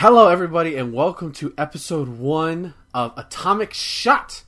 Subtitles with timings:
[0.00, 4.44] Hello, everybody, and welcome to episode one of Atomic Shot.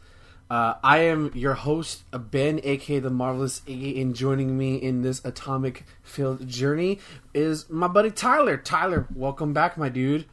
[0.49, 5.23] Uh, I am your host, Ben, aka the Marvelous Iggy, and joining me in this
[5.27, 7.01] atomic filled journey
[7.35, 8.57] is my buddy Tyler.
[8.57, 10.25] Tyler, welcome back, my dude.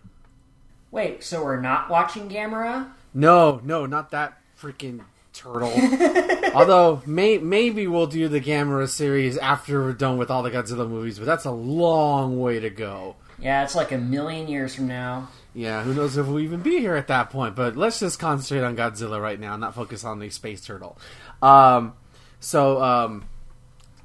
[0.89, 2.89] Wait, so we're not watching Gamera?
[3.13, 5.01] No, no, not that freaking
[5.33, 5.73] turtle.
[6.55, 10.87] Although may, maybe we'll do the Gamera series after we're done with all the Godzilla
[10.87, 13.17] movies, but that's a long way to go.
[13.41, 15.29] Yeah, it's like a million years from now.
[15.53, 17.55] Yeah, who knows if we'll even be here at that point.
[17.55, 20.97] But let's just concentrate on Godzilla right now, and not focus on the space turtle.
[21.41, 21.93] Um,
[22.39, 23.27] so um,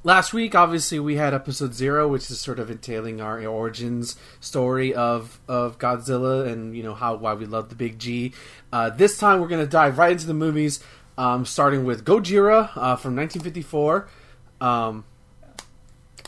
[0.03, 4.95] last week, obviously, we had episode zero, which is sort of entailing our origins story
[4.95, 8.33] of of Godzilla and you know how why we love the big G.
[8.73, 10.81] Uh, this time, we're going to dive right into the movies,
[11.19, 14.09] um, starting with Gojira uh, from 1954.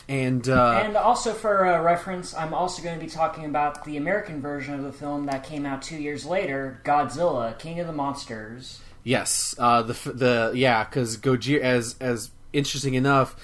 [0.09, 3.97] And uh, And also for uh, reference, I'm also going to be talking about the
[3.97, 7.93] American version of the film that came out two years later, Godzilla, King of the
[7.93, 8.79] Monsters.
[9.03, 13.35] Yes, uh, the the yeah, because Gojira as as interesting enough,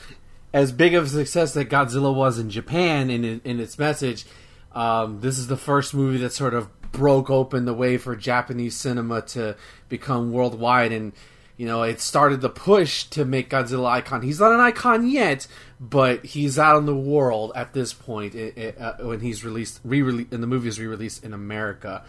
[0.53, 4.25] as big of a success that Godzilla was in Japan in in, in its message,
[4.73, 8.75] um, this is the first movie that sort of broke open the way for Japanese
[8.75, 9.55] cinema to
[9.89, 11.13] become worldwide, and
[11.57, 14.21] you know it started the push to make Godzilla icon.
[14.21, 15.47] He's not an icon yet,
[15.79, 19.79] but he's out in the world at this point it, it, uh, when he's released
[19.83, 22.03] re-released and the movie is re-released in America.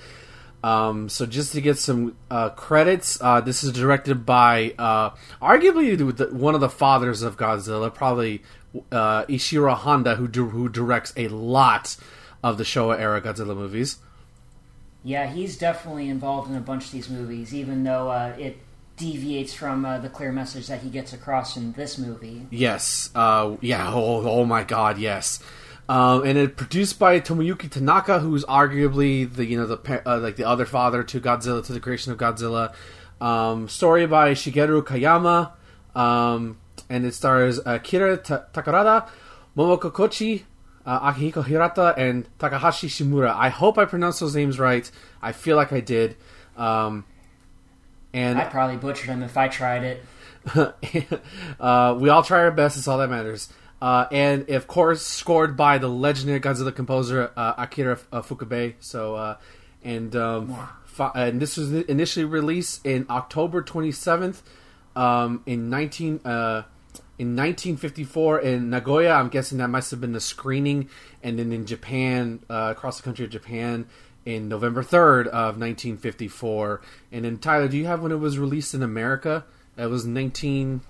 [0.64, 5.10] Um, so just to get some uh, credits, uh, this is directed by uh,
[5.42, 8.42] arguably one of the fathers of Godzilla, probably
[8.90, 11.98] uh, Ishiro Honda, who do, who directs a lot
[12.42, 13.98] of the Showa era Godzilla movies.
[15.02, 18.56] Yeah, he's definitely involved in a bunch of these movies, even though uh, it
[18.96, 22.46] deviates from uh, the clear message that he gets across in this movie.
[22.50, 23.92] Yes, uh, yeah.
[23.92, 25.40] Oh, oh my God, yes.
[25.88, 30.36] Um, and it produced by Tomoyuki Tanaka, who's arguably the you know the uh, like
[30.36, 32.74] the other father to Godzilla to the creation of Godzilla.
[33.20, 35.52] Um, story by Shigeru Kayama,
[35.98, 39.08] um, and it stars Akira Ta- Takarada,
[39.56, 40.46] Momoko Kochi,
[40.86, 43.34] uh, Akihiko Hirata, and Takahashi Shimura.
[43.34, 44.90] I hope I pronounced those names right.
[45.22, 46.16] I feel like I did.
[46.56, 47.04] Um,
[48.14, 50.04] and I probably butchered him if I tried it.
[51.60, 52.78] uh, we all try our best.
[52.78, 53.52] It's all that matters.
[53.82, 58.74] Uh, and of course, scored by the legendary Godzilla composer uh, Akira uh, Fukube.
[58.78, 59.36] So, uh,
[59.82, 64.42] and um, fi- and this was initially released in October twenty seventh,
[64.96, 66.62] um, in nineteen uh,
[67.18, 69.12] in nineteen fifty four in Nagoya.
[69.12, 70.88] I'm guessing that must have been the screening,
[71.22, 73.86] and then in Japan, uh, across the country of Japan.
[74.26, 76.80] In November 3rd of 1954.
[77.12, 79.44] And then, Tyler, do you have when it was released in America?
[79.76, 80.80] It was 19.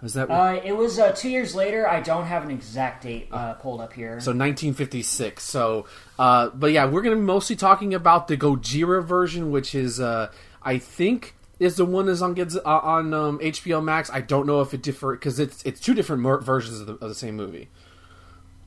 [0.00, 1.86] Was that Uh, it was uh, two years later.
[1.86, 4.12] I don't have an exact date uh, pulled up here.
[4.20, 5.44] so 1956?
[5.44, 5.84] So,
[6.18, 10.32] uh, but yeah, we're gonna be mostly talking about the Gojira version, which is, uh,
[10.62, 14.10] I think, is the one that's on Godz- uh, on um, HBO Max.
[14.10, 16.94] I don't know if it differ because it's it's two different mer- versions of the,
[16.94, 17.68] of the same movie.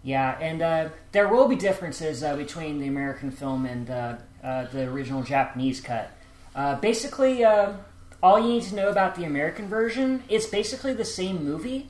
[0.03, 4.65] Yeah, and uh, there will be differences uh, between the American film and uh, uh,
[4.65, 6.11] the original Japanese cut.
[6.55, 11.43] Uh, basically, all you need to know about the American version, it's basically the same
[11.43, 11.89] movie,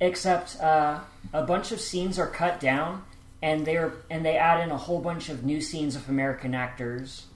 [0.00, 1.00] except a
[1.46, 3.04] bunch of scenes are cut down,
[3.40, 7.26] and they're and they add in a whole bunch of new scenes of American actors.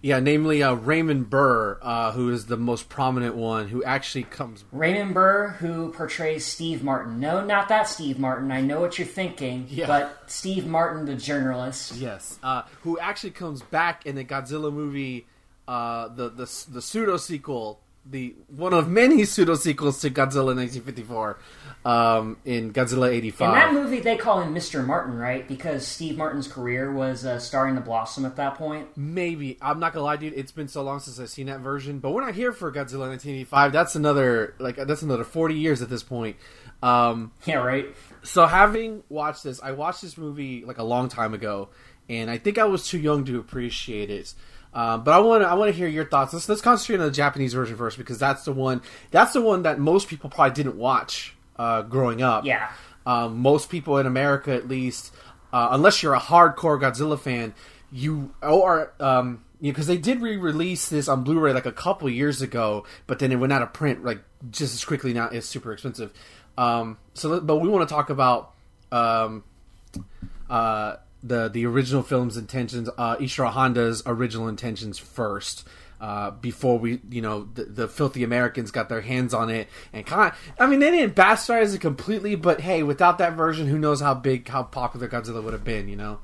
[0.00, 4.64] Yeah, namely uh, Raymond Burr, uh, who is the most prominent one, who actually comes.
[4.70, 7.18] Raymond Burr, who portrays Steve Martin.
[7.18, 8.52] No, not that Steve Martin.
[8.52, 9.88] I know what you're thinking, Yeah.
[9.88, 11.96] but Steve Martin, the journalist.
[11.96, 15.26] Yes, uh, who actually comes back in the Godzilla movie,
[15.66, 21.38] uh, the the the pseudo sequel, the one of many pseudo sequels to Godzilla 1954,
[21.84, 23.48] um, in Godzilla 85.
[23.48, 24.84] In that movie, they call him Mr.
[24.84, 25.46] Martin, right?
[25.46, 28.88] Because Steve Martin's career was uh, starring to blossom at that point.
[28.96, 30.34] Maybe I'm not gonna lie, dude.
[30.34, 31.98] It's been so long since I've seen that version.
[32.00, 33.72] But we're not here for Godzilla 1985.
[33.72, 36.36] That's another like that's another 40 years at this point.
[36.82, 37.86] Um, Yeah, right.
[38.22, 41.70] so having watched this, I watched this movie like a long time ago,
[42.08, 44.34] and I think I was too young to appreciate it.
[44.74, 46.32] Um, but I want to I want to hear your thoughts.
[46.34, 49.62] Let's let's concentrate on the Japanese version first because that's the one that's the one
[49.62, 52.44] that most people probably didn't watch uh, growing up.
[52.44, 52.70] Yeah.
[53.06, 55.14] Um, most people in America, at least,
[55.52, 57.54] uh, unless you're a hardcore Godzilla fan,
[57.90, 62.84] you are um, because they did re-release this on Blu-ray like a couple years ago,
[63.06, 65.12] but then it went out of print like just as quickly.
[65.12, 66.12] Now it's super expensive.
[66.56, 68.52] Um, so, but we want to talk about
[68.92, 69.44] um,
[70.50, 75.66] uh, the the original film's intentions, uh, Ishiro Honda's original intentions first.
[76.00, 80.06] Uh, before we, you know, the, the filthy Americans got their hands on it, and
[80.06, 83.80] kind of, I mean, they didn't bastardize it completely, but hey, without that version, who
[83.80, 86.20] knows how big, how popular Godzilla would have been, you know?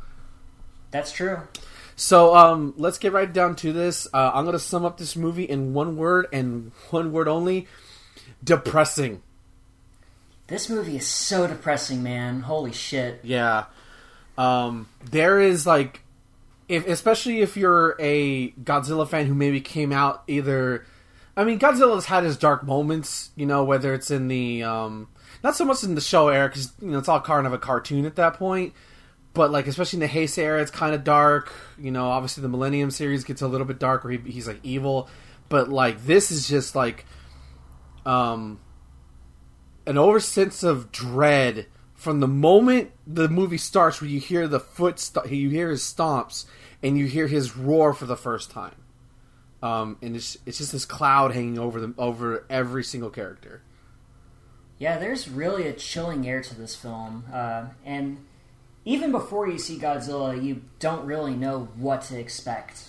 [0.93, 1.41] That's true.
[1.97, 4.07] So um, let's get right down to this.
[4.15, 7.67] Uh, I'm going to sum up this movie in one word and one word only:
[8.45, 9.23] depressing.
[10.47, 12.43] This movie is so depressing, man.
[12.43, 13.19] Holy shit.
[13.25, 13.65] Yeah.
[14.39, 16.03] Um, there is like,
[16.69, 20.87] if especially if you're a Godzilla fan who maybe came out either.
[21.37, 25.09] I mean, Godzilla's had his dark moments, you know, whether it's in the um,
[25.43, 27.59] not so much in the Showa era because you know it's all kind of a
[27.59, 28.73] cartoon at that point,
[29.33, 31.53] but like especially in the Heisei era, it's kind of dark.
[31.79, 34.61] You know, obviously the Millennium series gets a little bit dark where he, he's like
[34.63, 35.09] evil,
[35.49, 37.05] but like this is just like
[38.07, 38.61] um
[39.87, 41.67] an over sense of dread
[42.05, 45.83] from the moment the movie starts, where you hear the foot, st- you hear his
[45.83, 46.45] stomps,
[46.83, 48.77] and you hear his roar for the first time.
[49.63, 53.63] Um, and it's it's just this cloud hanging over them over every single character.
[54.79, 58.19] Yeah, there's really a chilling air to this film, uh, and
[58.85, 62.89] even before you see Godzilla, you don't really know what to expect.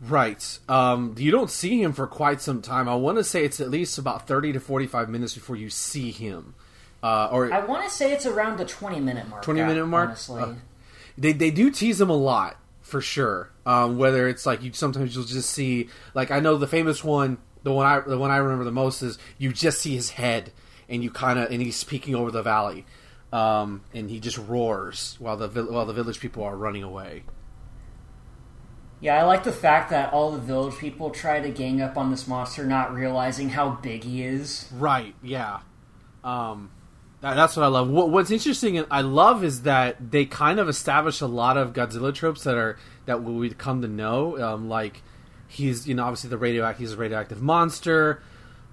[0.00, 0.58] Right.
[0.68, 2.88] Um, you don't see him for quite some time.
[2.88, 6.12] I want to say it's at least about thirty to forty-five minutes before you see
[6.12, 6.54] him.
[7.02, 9.42] Uh, or I want to say it's around the twenty minute mark.
[9.42, 10.08] twenty minute mark.
[10.10, 10.54] Honestly, Uh,
[11.18, 13.50] they they do tease him a lot for sure.
[13.64, 17.38] Um, whether it's like you sometimes you'll just see like I know the famous one,
[17.62, 20.52] the one I the one I remember the most is you just see his head
[20.88, 22.86] and you kind of and he's peeking over the valley,
[23.32, 27.24] um, and he just roars while the while the village people are running away.
[29.00, 32.10] yeah, I like the fact that all the village people try to gang up on
[32.10, 34.68] this monster, not realizing how big he is.
[34.74, 35.14] Right.
[35.22, 35.60] Yeah.
[36.24, 36.70] Um,
[37.20, 37.88] that's what I love.
[37.88, 41.72] What, what's interesting, and I love, is that they kind of establish a lot of
[41.72, 44.40] Godzilla tropes that are that we come to know.
[44.42, 45.02] Um, like
[45.48, 46.80] he's, you know, obviously the radioactive.
[46.80, 48.22] He's a radioactive monster.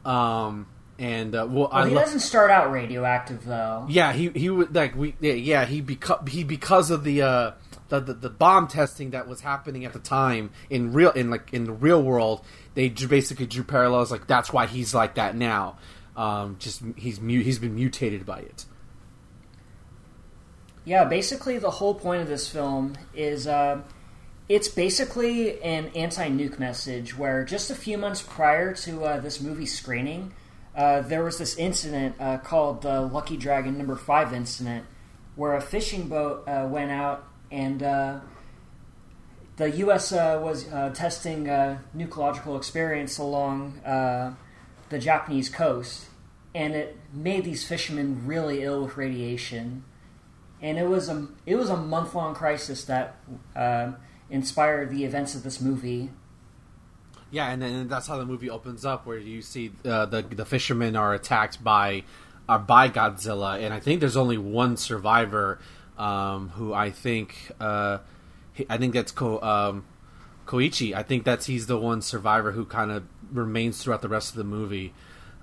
[0.06, 0.68] Um,
[1.00, 3.86] and uh, well, Well, I he lo- doesn't start out radioactive though.
[3.90, 7.52] yeah, he he would like we yeah, yeah he because he because of the uh
[7.90, 11.52] the, the the bomb testing that was happening at the time in real in like
[11.54, 12.44] in the real world
[12.76, 15.78] they basically drew parallels like that's why he's like that now
[16.16, 18.66] um just he's mu- he's been mutated by it
[20.86, 23.82] Yeah, basically the whole point of this film is uh,
[24.50, 27.18] it's basically an anti-nuke message.
[27.18, 30.34] Where just a few months prior to uh, this movie screening,
[30.76, 34.86] uh, there was this incident uh, called the Lucky Dragon Number Five incident,
[35.38, 38.20] where a fishing boat uh, went out and uh,
[39.56, 40.12] the U.S.
[40.12, 41.46] Was testing
[41.96, 43.80] nucleological experience along
[44.94, 46.06] the Japanese coast,
[46.56, 49.84] and it made these fishermen really ill with radiation
[50.64, 53.18] and it was a it was a month long crisis that
[53.56, 53.92] uh,
[54.32, 56.10] inspired the events of this movie.
[57.30, 60.46] yeah and then that's how the movie opens up where you see uh, the the
[60.46, 62.02] fishermen are attacked by
[62.48, 65.60] uh, by Godzilla and I think there's only one survivor
[65.98, 68.00] um, who I think uh,
[68.70, 69.86] I think that's Ko, um,
[70.48, 70.96] Koichi.
[70.96, 74.38] I think that's he's the one survivor who kind of remains throughout the rest of
[74.38, 74.94] the movie.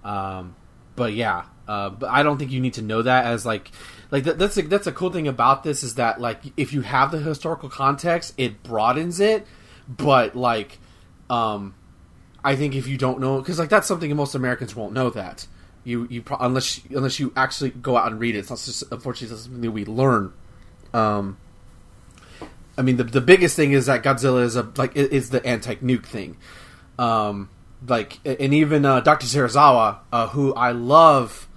[0.05, 0.57] Um,
[0.97, 3.71] but yeah, uh, but I don't think you need to know that as like
[4.11, 6.81] like that, that's a, that's a cool thing about this is that like if you
[6.83, 9.47] have the historical context, it broadens it.
[9.89, 10.79] But like,
[11.29, 11.75] um,
[12.45, 15.47] I think if you don't know, because like that's something most Americans won't know that
[15.85, 18.41] you you pro- unless unless you actually go out and read it.
[18.41, 20.33] It's not just unfortunately it's something we learn.
[20.93, 21.39] Um,
[22.77, 25.77] I mean, the the biggest thing is that Godzilla is a like is the anti
[25.77, 26.37] nuke thing.
[26.99, 27.49] Um,
[27.87, 29.27] like, and even uh, Dr.
[29.27, 31.49] Serizawa, uh, who I love,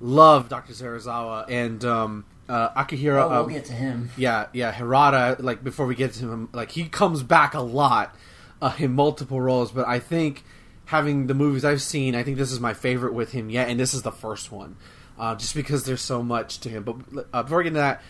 [0.00, 0.72] love Dr.
[0.72, 3.24] Serizawa, and um, uh, Akihiro.
[3.24, 4.10] Oh, we'll um, get to him.
[4.16, 5.36] yeah, yeah, Hirata.
[5.38, 8.14] Like before we get to him, like he comes back a lot
[8.60, 9.70] uh, in multiple roles.
[9.70, 10.44] But I think
[10.86, 13.78] having the movies I've seen, I think this is my favorite with him yet, and
[13.78, 14.76] this is the first one,
[15.18, 16.82] uh, just because there's so much to him.
[16.82, 18.02] But uh, before we get into that,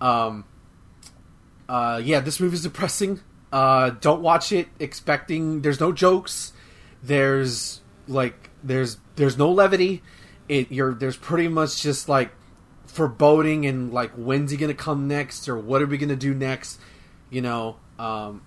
[0.00, 0.44] um,
[1.68, 3.20] uh, yeah, this movie is depressing.
[3.52, 5.62] Uh, don't watch it expecting.
[5.62, 6.52] There's no jokes.
[7.04, 10.02] There's like there's there's no levity.
[10.48, 12.32] It you're there's pretty much just like
[12.86, 16.78] foreboding and like when's he gonna come next or what are we gonna do next
[17.30, 17.76] you know?
[17.98, 18.42] Um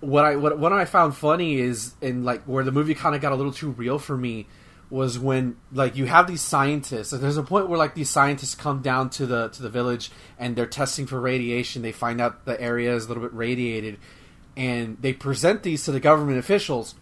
[0.00, 3.20] what i what, what i found funny is and like where the movie kind of
[3.20, 4.46] got a little too real for me
[4.88, 7.12] was when like you have these scientists.
[7.12, 10.10] Like, there's a point where like these scientists come down to the to the village
[10.36, 11.82] and they're testing for radiation.
[11.82, 13.98] They find out the area is a little bit radiated
[14.56, 16.96] and they present these to the government officials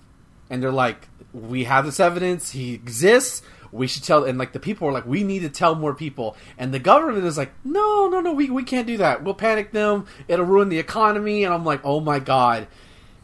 [0.50, 2.50] and they're like we have this evidence.
[2.50, 3.42] He exists.
[3.70, 6.36] We should tell and like the people are like we need to tell more people.
[6.56, 9.22] And the government is like no no no we, we can't do that.
[9.22, 10.06] We'll panic them.
[10.26, 11.44] It'll ruin the economy.
[11.44, 12.66] And i'm like oh my god.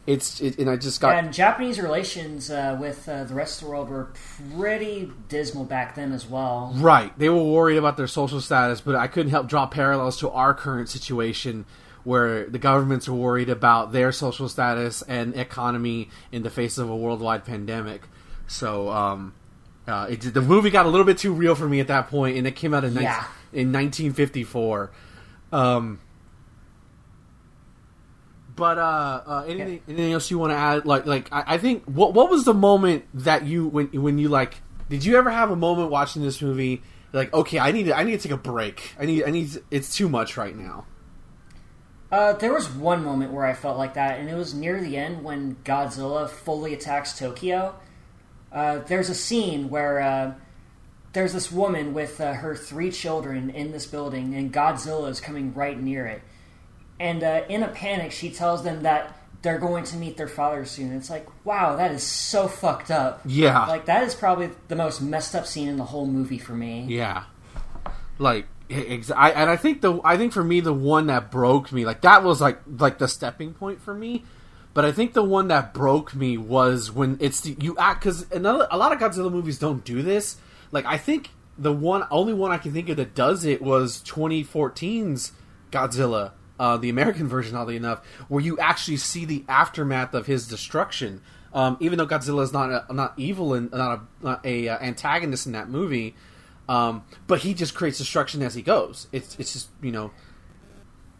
[0.06, 3.66] It's it, and i just got And Japanese relations uh, with uh, the rest of
[3.66, 4.10] the world were
[4.54, 6.74] pretty dismal back then as well.
[6.76, 7.18] Right.
[7.18, 10.52] They were worried about their social status, but I couldn't help draw parallels to our
[10.52, 11.64] current situation
[12.04, 16.88] where the governments are worried about their social status and economy in the face of
[16.90, 18.02] a worldwide pandemic.
[18.46, 19.34] So um,
[19.88, 22.36] uh, it, the movie got a little bit too real for me at that point,
[22.36, 23.24] and it came out in, Yeah.
[23.52, 24.90] ni- in 1954.
[25.52, 25.98] Um,
[28.56, 30.86] but uh, uh, anything, anything else you want to add?
[30.86, 34.28] Like, like I, I think what what was the moment that you when when you
[34.28, 34.54] like?
[34.88, 36.82] Did you ever have a moment watching this movie?
[37.12, 38.94] Like, okay, I need to, I need to take a break.
[38.98, 40.84] I need I need it's too much right now.
[42.14, 44.96] Uh, there was one moment where I felt like that, and it was near the
[44.96, 47.74] end when Godzilla fully attacks Tokyo.
[48.52, 50.34] Uh, there's a scene where uh,
[51.12, 55.54] there's this woman with uh, her three children in this building, and Godzilla is coming
[55.54, 56.22] right near it.
[57.00, 60.64] And uh, in a panic, she tells them that they're going to meet their father
[60.64, 60.92] soon.
[60.92, 63.22] It's like, wow, that is so fucked up.
[63.24, 63.66] Yeah.
[63.66, 66.86] Like, that is probably the most messed up scene in the whole movie for me.
[66.88, 67.24] Yeah,
[68.20, 71.84] like I, and I think the I think for me the one that broke me
[71.84, 74.24] like that was like like the stepping point for me.
[74.72, 78.30] But I think the one that broke me was when it's the, you act because
[78.32, 80.36] another a lot of Godzilla movies don't do this.
[80.72, 84.02] Like I think the one only one I can think of that does it was
[84.02, 85.32] 2014's
[85.70, 90.48] Godzilla, uh, the American version, oddly enough, where you actually see the aftermath of his
[90.48, 91.20] destruction.
[91.52, 94.78] Um, even though Godzilla is not a, not evil and not a, not a uh,
[94.80, 96.16] antagonist in that movie,
[96.68, 99.06] um, but he just creates destruction as he goes.
[99.12, 100.12] It's it's just you know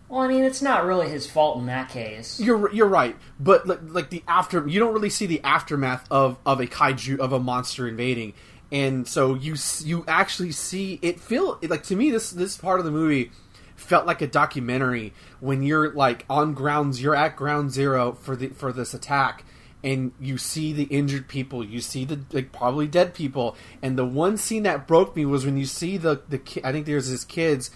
[0.09, 2.39] Well, I mean, it's not really his fault in that case.
[2.41, 6.39] You're you're right, but like, like the after, you don't really see the aftermath of
[6.47, 8.35] of a kaiju of a monster invading,
[8.71, 12.85] and so you you actually see it feel like to me this this part of
[12.85, 13.31] the movie
[13.77, 18.49] felt like a documentary when you're like on grounds you're at ground zero for the
[18.49, 19.45] for this attack
[19.85, 24.05] and you see the injured people you see the like probably dead people and the
[24.05, 27.07] one scene that broke me was when you see the the ki- I think there's
[27.07, 27.71] his kids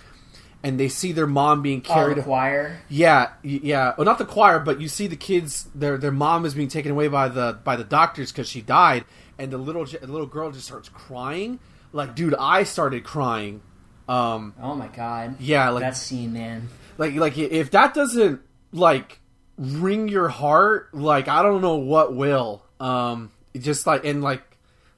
[0.62, 2.80] and they see their mom being Oh, carried the choir.
[2.88, 3.94] yeah, yeah.
[3.96, 5.68] Well, not the choir, but you see the kids.
[5.72, 9.04] Their their mom is being taken away by the by the doctors because she died,
[9.38, 11.60] and the little j- little girl just starts crying.
[11.92, 13.60] Like, dude, I started crying.
[14.08, 15.36] Um, Oh my god.
[15.38, 16.68] yeah, like that scene, man.
[16.98, 18.40] like like if that doesn't
[18.72, 19.17] like
[19.58, 22.62] ring your heart, like I don't know what will.
[22.80, 24.42] Um, just like and like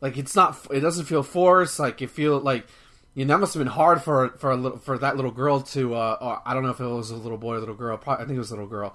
[0.00, 0.56] like it's not.
[0.70, 1.78] It doesn't feel forced.
[1.78, 2.66] Like it feel like.
[3.12, 5.60] You know, that must have been hard for for a little for that little girl
[5.62, 5.96] to.
[5.96, 7.96] Uh, I don't know if it was a little boy or little girl.
[7.98, 8.94] Probably, I think it was a little girl.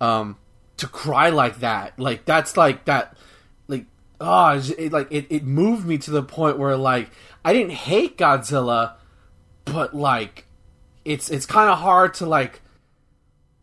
[0.00, 0.36] Um,
[0.76, 3.16] to cry like that, like that's like that,
[3.66, 3.86] like
[4.20, 7.10] oh, it- like it, it moved me to the point where like
[7.44, 8.94] I didn't hate Godzilla,
[9.64, 10.46] but like
[11.04, 12.60] it's it's kind of hard to like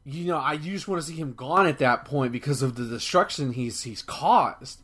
[0.06, 2.86] you know, I just want to see him gone at that point because of the
[2.86, 4.82] destruction he's he's caused.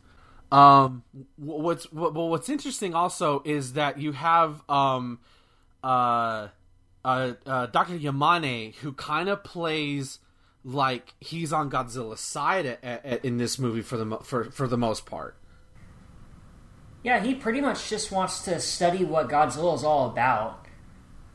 [0.51, 1.03] Um,
[1.37, 5.19] what's what, what's interesting also is that you have um,
[5.83, 6.47] uh,
[7.05, 7.97] uh, uh Dr.
[7.97, 10.19] Yamane who kind of plays
[10.65, 14.77] like he's on Godzilla's side at, at, in this movie for the for for the
[14.77, 15.35] most part.
[17.03, 20.60] Yeah, he pretty much just wants to study what Godzilla is all about.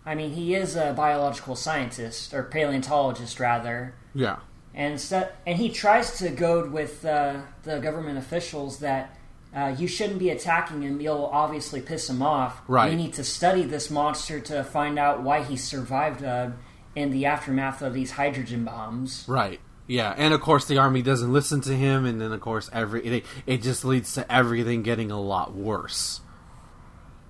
[0.06, 4.36] I mean, he is a biological scientist or paleontologist, rather, Yeah,
[4.72, 9.18] and stu- and he tries to goad with uh, the government officials that
[9.54, 11.00] uh, you shouldn't be attacking him.
[11.00, 12.60] You'll obviously piss him off.
[12.68, 12.90] Right.
[12.90, 16.50] We need to study this monster to find out why he survived uh,
[16.94, 19.24] in the aftermath of these hydrogen bombs.
[19.26, 19.60] right.
[19.88, 23.06] Yeah, and of course the army doesn't listen to him, and then of course every
[23.06, 26.20] it, it just leads to everything getting a lot worse.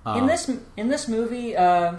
[0.07, 1.97] in this in this movie, uh,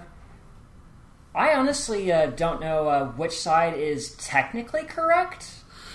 [1.35, 5.51] I honestly uh, don't know uh, which side is technically correct.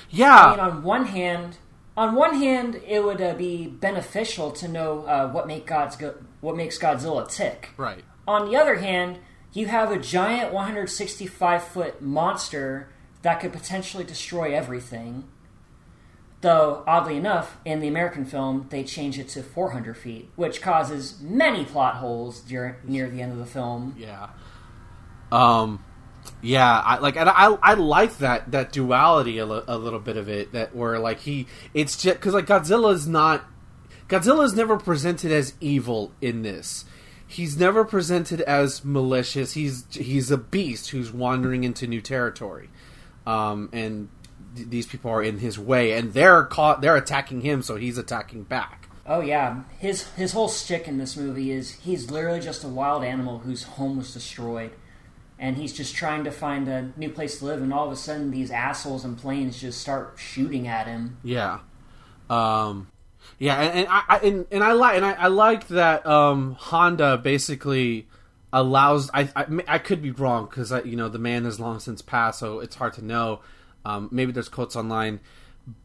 [0.10, 1.58] Yeah, I mean, on one hand,
[1.98, 6.16] on one hand, it would uh, be beneficial to know uh, what make God's go-
[6.42, 7.72] what makes Godzilla tick.
[7.78, 8.04] right.
[8.26, 9.20] On the other hand,
[9.52, 12.88] you have a giant 165 foot monster
[13.22, 15.26] that could potentially destroy everything.
[16.42, 21.20] Though, oddly enough, in the American film, they change it to 400 feet, which causes
[21.22, 23.96] many plot holes during, near the end of the film.
[23.98, 24.30] Yeah.
[25.34, 25.84] Um.
[26.42, 30.52] Yeah, I like, and I I like that that duality a, little bit of it
[30.52, 33.46] that where like he it's just because like Godzilla is not
[34.08, 36.86] Godzilla is never presented as evil in this.
[37.26, 39.54] He's never presented as malicious.
[39.54, 42.70] He's he's a beast who's wandering into new territory,
[43.26, 44.10] um, and
[44.56, 46.82] th- these people are in his way, and they're caught.
[46.82, 48.88] They're attacking him, so he's attacking back.
[49.08, 53.04] Oh yeah, his his whole stick in this movie is he's literally just a wild
[53.04, 54.72] animal whose home was destroyed,
[55.40, 57.62] and he's just trying to find a new place to live.
[57.62, 61.18] And all of a sudden, these assholes in planes just start shooting at him.
[61.24, 61.60] Yeah,
[62.30, 62.88] um,
[63.40, 66.56] yeah, and, and I, I and, and I like and I, I like that um,
[66.60, 68.08] Honda basically
[68.52, 72.02] allows I I, I could be wrong because you know the man has long since
[72.02, 73.42] passed, so it's hard to know.
[73.86, 75.20] Um, maybe there's quotes online,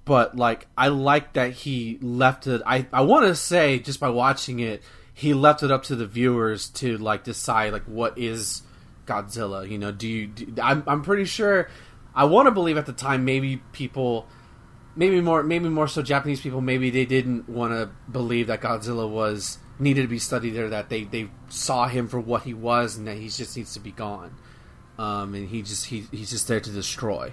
[0.04, 2.62] but like I like that he left it.
[2.64, 6.06] I I want to say just by watching it, he left it up to the
[6.06, 8.62] viewers to like decide like what is
[9.08, 9.68] Godzilla.
[9.68, 10.26] You know, do you?
[10.28, 11.68] Do, I'm I'm pretty sure.
[12.14, 14.26] I want to believe at the time maybe people
[14.96, 19.08] maybe more maybe more so Japanese people maybe they didn't want to believe that Godzilla
[19.08, 22.96] was needed to be studied or that they they saw him for what he was
[22.96, 24.34] and that he just needs to be gone.
[24.98, 27.32] Um, and he just he, he's just there to destroy.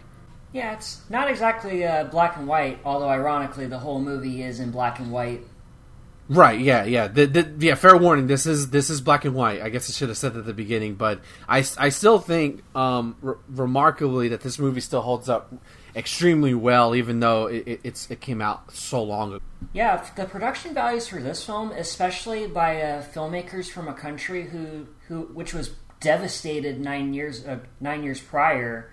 [0.53, 4.71] Yeah, it's not exactly uh, black and white, although ironically the whole movie is in
[4.71, 5.41] black and white.
[6.27, 6.59] Right.
[6.59, 6.85] Yeah.
[6.85, 7.07] Yeah.
[7.07, 7.75] The, the, yeah.
[7.75, 8.27] Fair warning.
[8.27, 9.61] This is this is black and white.
[9.61, 12.63] I guess I should have said that at the beginning, but I, I still think
[12.75, 15.53] um, re- remarkably that this movie still holds up
[15.95, 19.45] extremely well, even though it, it, it's it came out so long ago.
[19.73, 24.87] Yeah, the production values for this film, especially by uh, filmmakers from a country who
[25.07, 28.91] who which was devastated nine years uh, nine years prior,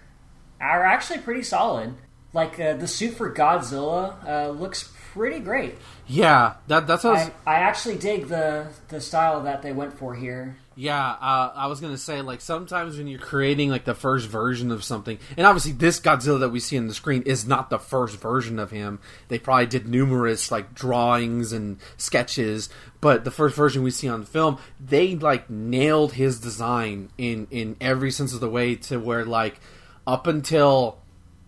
[0.61, 1.95] are actually pretty solid.
[2.33, 5.77] Like uh, the suit for Godzilla uh, looks pretty great.
[6.07, 7.33] Yeah, that that's what I, was...
[7.47, 10.57] I, I, actually dig the the style that they went for here.
[10.75, 14.71] Yeah, uh, I was gonna say like sometimes when you're creating like the first version
[14.71, 17.79] of something, and obviously this Godzilla that we see on the screen is not the
[17.79, 18.99] first version of him.
[19.29, 24.21] They probably did numerous like drawings and sketches, but the first version we see on
[24.21, 28.99] the film, they like nailed his design in in every sense of the way to
[28.99, 29.61] where like
[30.07, 31.02] up until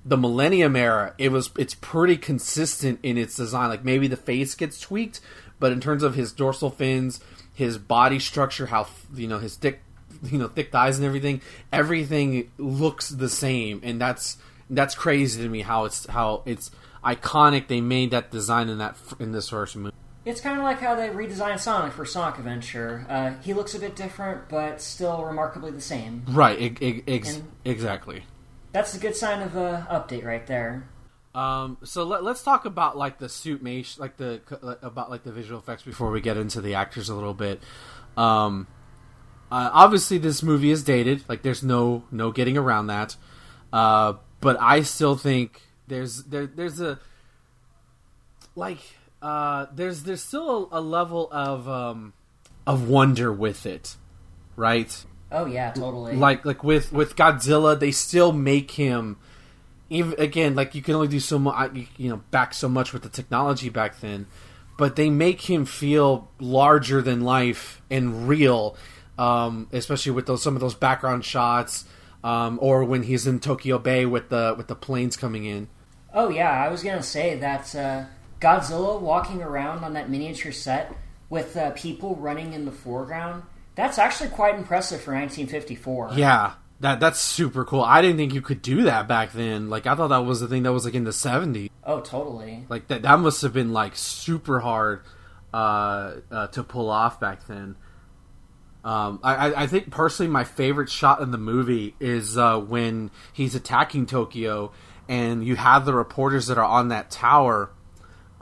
[0.04, 3.70] the Millennium era, it was it's pretty consistent in its design.
[3.70, 5.20] Like maybe the face gets tweaked,
[5.58, 7.20] but in terms of his dorsal fins,
[7.54, 9.80] his body structure, how you know his thick,
[10.30, 11.40] you know thick thighs and everything,
[11.73, 14.37] everything looks the same, and that's
[14.68, 16.70] that's crazy to me how it's how it's
[17.02, 17.68] iconic.
[17.68, 19.94] They made that design in that in this first movie.
[20.26, 23.04] It's kind of like how they redesigned Sonic for Sonic Adventure.
[23.11, 26.25] Uh, he looks a bit different, but still remarkably the same.
[26.26, 28.25] Right, ex- exactly
[28.75, 30.88] that's a good sign of a update right there.
[31.33, 34.40] Um, so let, us talk about like the suit mate, like the
[34.83, 37.62] about like the visual effects before we get into the actors a little bit.
[38.16, 38.66] Um,
[39.51, 41.22] uh, obviously, this movie is dated.
[41.29, 43.16] Like, there's no no getting around that.
[43.72, 46.98] Uh, but I still think there's there there's a
[48.57, 48.81] like
[49.22, 52.12] uh, there's there's still a, a level of um,
[52.66, 53.96] of wonder with it,
[54.57, 55.05] right?
[55.35, 56.14] Oh yeah, totally.
[56.14, 59.16] Like like with with Godzilla, they still make him
[59.90, 63.03] even again like you can only do so much you know back so much with
[63.03, 64.27] the technology back then,
[64.79, 68.77] but they make him feel larger than life and real,
[69.18, 71.85] um, especially with those some of those background shots.
[72.23, 75.68] Um, or when he's in Tokyo Bay with the with the planes coming in.
[76.14, 78.05] Oh yeah, I was gonna say that uh,
[78.40, 80.94] Godzilla walking around on that miniature set
[81.29, 83.42] with uh, people running in the foreground
[83.74, 86.12] that's actually quite impressive for 1954.
[86.14, 87.82] Yeah, that that's super cool.
[87.82, 89.70] I didn't think you could do that back then.
[89.70, 91.70] Like I thought that was the thing that was like in the 70s.
[91.84, 92.66] Oh, totally.
[92.68, 95.02] Like that that must have been like super hard
[95.52, 97.76] uh, uh, to pull off back then.
[98.84, 103.54] Um, I, I think personally, my favorite shot in the movie is uh, when he's
[103.54, 104.72] attacking Tokyo,
[105.08, 107.70] and you have the reporters that are on that tower.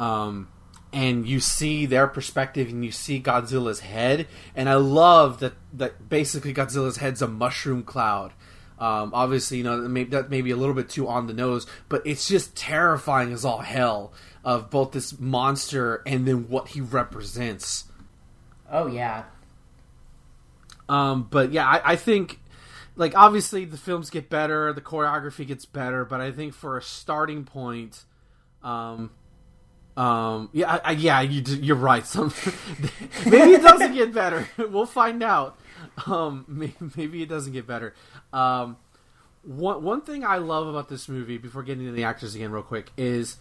[0.01, 0.49] Um,
[0.93, 4.27] and you see their perspective and you see Godzilla's head.
[4.55, 8.33] And I love that that basically Godzilla's head's a mushroom cloud.
[8.79, 12.03] Um, obviously, you know that may be a little bit too on the nose, but
[12.05, 14.13] it's just terrifying as all hell
[14.45, 17.85] of both this monster and then what he represents.
[18.71, 19.25] Oh yeah.
[20.89, 22.41] Um, but yeah, I, I think
[22.97, 26.83] like obviously the films get better, the choreography gets better, but I think for a
[26.83, 28.05] starting point,
[28.63, 29.11] um,
[29.97, 32.07] um, yeah, I, yeah, you, are right.
[32.07, 32.33] Some
[33.27, 34.49] maybe it doesn't get better.
[34.57, 35.59] we'll find out.
[36.07, 37.95] Um, maybe, maybe, it doesn't get better.
[38.33, 38.79] Um,
[39.43, 42.63] one one thing I love about this movie, before getting into the actors again, real
[42.63, 43.37] quick, is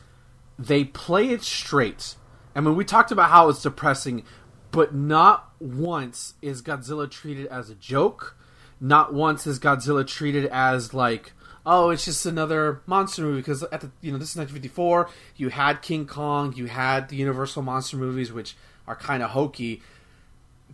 [0.60, 2.16] they play it straight.
[2.54, 4.24] I mean, we talked about how it's depressing,
[4.72, 8.36] but not once is Godzilla treated as a joke.
[8.82, 11.34] Not once is Godzilla treated as like
[11.65, 15.10] oh, it's just another monster movie because at the you know this is 1954.
[15.36, 18.56] You had King Kong, you had the Universal monster movies, which
[18.88, 19.82] are kind of hokey.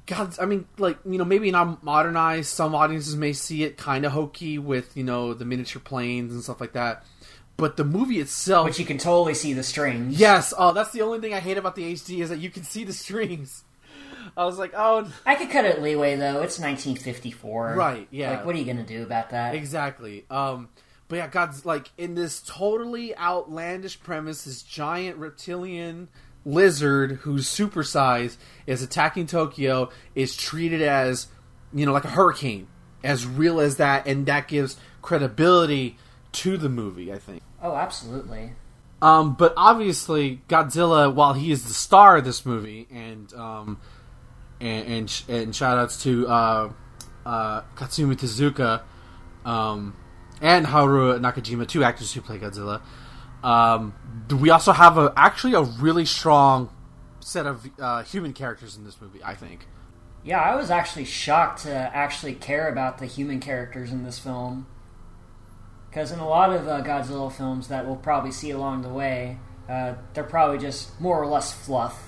[0.05, 2.49] God, I mean, like you know, maybe not modernized.
[2.49, 6.43] Some audiences may see it kind of hokey with you know the miniature planes and
[6.43, 7.05] stuff like that.
[7.57, 10.19] But the movie itself, which you can totally see the strings.
[10.19, 12.63] Yes, oh, that's the only thing I hate about the HD is that you can
[12.63, 13.63] see the strings.
[14.35, 15.11] I was like, oh.
[15.25, 16.41] I could cut it leeway though.
[16.41, 17.75] It's 1954.
[17.75, 18.07] Right.
[18.11, 18.31] Yeah.
[18.31, 19.55] Like, what are you gonna do about that?
[19.55, 20.25] Exactly.
[20.29, 20.69] Um,
[21.07, 26.09] but yeah, God's like in this totally outlandish premise, this giant reptilian
[26.45, 31.27] lizard who's supersized is attacking Tokyo is treated as
[31.73, 32.67] you know, like a hurricane,
[33.03, 35.97] as real as that, and that gives credibility
[36.31, 37.11] to the movie.
[37.11, 37.41] I think.
[37.61, 38.53] Oh, absolutely.
[39.01, 43.79] Um, but obviously, Godzilla, while he is the star of this movie, and um,
[44.59, 46.71] and and, and shout outs to uh,
[47.25, 48.81] uh, Katsumi Tezuka
[49.45, 49.95] um,
[50.41, 52.81] and Haru Nakajima, two actors who play Godzilla.
[53.43, 53.93] Um,
[54.39, 56.69] we also have a actually a really strong
[57.19, 59.23] set of uh, human characters in this movie.
[59.23, 59.67] I think.
[60.23, 64.67] Yeah, I was actually shocked to actually care about the human characters in this film.
[65.89, 69.37] Because in a lot of uh, Godzilla films that we'll probably see along the way,
[69.69, 72.06] uh, they're probably just more or less fluff.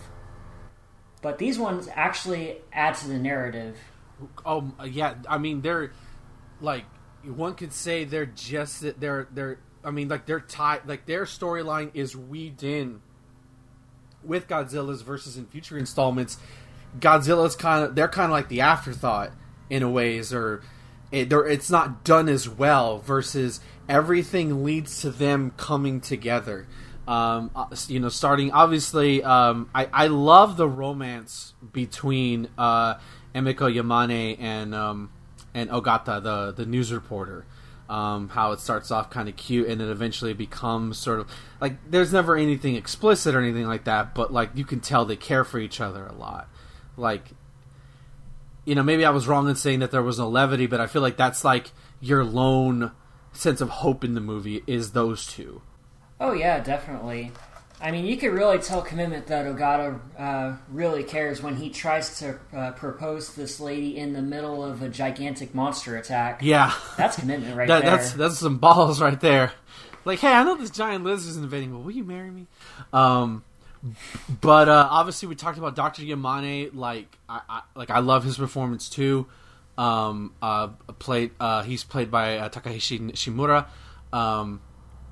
[1.21, 3.77] But these ones actually add to the narrative.
[4.45, 5.91] Oh yeah, I mean they're
[6.61, 6.85] like
[7.23, 11.91] one could say they're just they're they're I mean like they're tied like their storyline
[11.93, 13.01] is weaved in
[14.23, 16.37] with Godzilla's versus in future installments.
[16.99, 19.31] Godzilla's kind of they're kind of like the afterthought
[19.69, 20.61] in a ways or
[21.11, 26.67] it, it's not done as well versus everything leads to them coming together.
[27.07, 32.95] Um, uh, you know, starting obviously, um, I, I love the romance between uh,
[33.33, 35.11] Emiko Yamane and um,
[35.53, 37.45] and Ogata, the the news reporter.
[37.89, 41.89] Um, how it starts off kind of cute and then eventually becomes sort of like
[41.89, 45.43] there's never anything explicit or anything like that, but like you can tell they care
[45.43, 46.47] for each other a lot.
[46.97, 47.31] Like
[48.65, 50.85] you know, maybe I was wrong in saying that there was no levity, but I
[50.85, 52.91] feel like that's like your lone
[53.33, 55.63] sense of hope in the movie is those two.
[56.19, 57.31] Oh yeah, definitely.
[57.81, 62.19] I mean, you could really tell commitment that Ogata uh, really cares when he tries
[62.19, 66.41] to uh, propose this lady in the middle of a gigantic monster attack.
[66.43, 67.91] Yeah, that's commitment right that, there.
[67.91, 69.53] That's that's some balls right there.
[70.03, 72.47] Like, hey, I know this giant lizard is invading, but will you marry me?
[72.91, 73.43] Um,
[74.41, 76.71] but uh, obviously, we talked about Doctor Yamane.
[76.73, 79.27] Like, I, I, like I love his performance too.
[79.77, 80.67] Um, uh,
[80.99, 83.67] played uh, he's played by uh, Takahashi Shimura.
[84.11, 84.61] Um,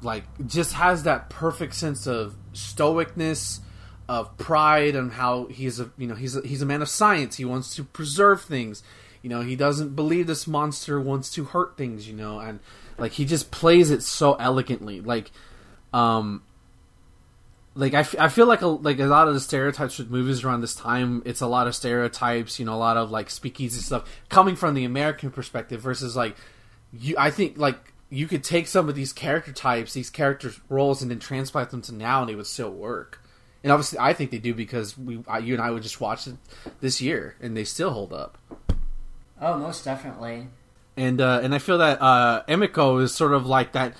[0.01, 3.60] like, just has that perfect sense of stoicness,
[4.07, 7.38] of pride, and how he's a you know he's a, he's a man of science.
[7.38, 8.83] He wants to preserve things.
[9.21, 12.07] You know, he doesn't believe this monster wants to hurt things.
[12.07, 12.60] You know, and
[12.97, 15.01] like he just plays it so elegantly.
[15.01, 15.31] Like,
[15.93, 16.43] um,
[17.77, 20.43] like I, f- I feel like a, like a lot of the stereotypes with movies
[20.43, 23.79] around this time it's a lot of stereotypes you know a lot of like speakeasy
[23.79, 26.36] stuff coming from the american perspective versus like
[26.91, 31.02] you i think like you could take some of these character types these character roles
[31.02, 33.22] and then transplant them to now and it would still work
[33.63, 36.36] and obviously i think they do because we you and i would just watch it
[36.80, 38.38] this year and they still hold up
[39.41, 40.48] oh most definitely
[40.96, 43.93] and uh and i feel that uh emiko is sort of like that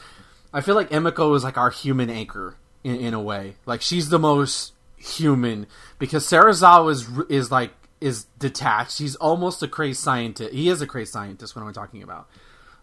[0.54, 2.56] i feel like emiko is like our human anchor
[2.88, 3.56] in, in a way.
[3.66, 5.68] Like she's the most human
[6.00, 9.00] because Serizawa is is like is detached.
[9.00, 10.54] He's almost a crazy scientist.
[10.54, 11.56] He is a crazy scientist.
[11.56, 12.30] What am I talking about?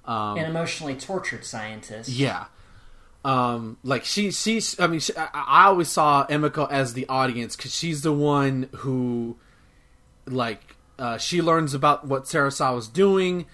[0.07, 2.11] Um, An emotionally tortured scientist.
[2.11, 2.47] Yeah.
[3.25, 4.79] Um, like she, she's.
[4.79, 9.37] I mean, she, I, always saw Emiko as the audience because she's the one who,
[10.27, 13.47] like, uh, she learns about what Serizawa was doing,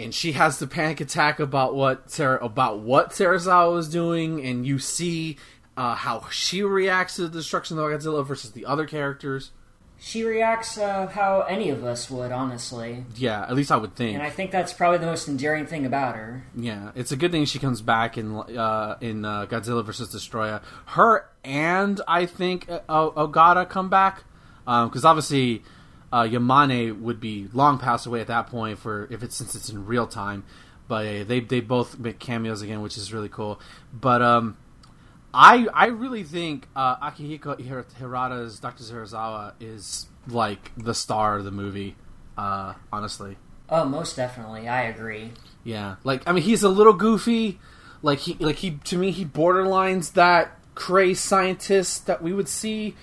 [0.00, 4.66] and she has the panic attack about what Sarah about what Serizawa was doing, and
[4.66, 5.36] you see
[5.76, 9.50] uh, how she reacts to the destruction of Godzilla versus the other characters.
[10.00, 13.04] She reacts uh, how any of us would, honestly.
[13.16, 14.14] Yeah, at least I would think.
[14.14, 16.44] And I think that's probably the most endearing thing about her.
[16.54, 20.60] Yeah, it's a good thing she comes back in uh, in uh, Godzilla versus Destroyer.
[20.86, 22.80] Her and I think uh,
[23.10, 24.22] Ogata come back
[24.64, 25.64] because um, obviously
[26.12, 29.68] uh, Yamane would be long passed away at that point for if it's since it's
[29.68, 30.44] in real time.
[30.86, 33.60] But they they both make cameos again, which is really cool.
[33.92, 34.56] But um,
[35.32, 38.82] I I really think uh, Akihiko Hirata's Dr.
[38.82, 41.96] Serizawa is like the star of the movie.
[42.36, 43.36] Uh, honestly.
[43.68, 44.68] Oh, most definitely.
[44.68, 45.32] I agree.
[45.64, 47.58] Yeah, like I mean, he's a little goofy.
[48.00, 52.94] Like he like he to me he borderlines that crazy scientist that we would see,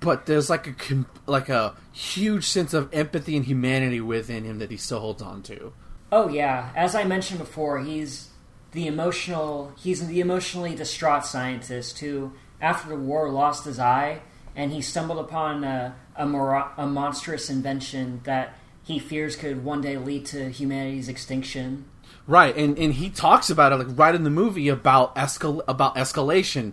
[0.00, 4.70] but there's like a like a huge sense of empathy and humanity within him that
[4.70, 5.72] he still holds on to.
[6.10, 8.29] Oh yeah, as I mentioned before, he's
[8.72, 14.20] the emotional he's the emotionally distraught scientist who after the war lost his eye
[14.54, 19.80] and he stumbled upon a, a, mor- a monstrous invention that he fears could one
[19.80, 21.84] day lead to humanity's extinction
[22.26, 25.94] right and and he talks about it like right in the movie about escal about
[25.96, 26.72] escalation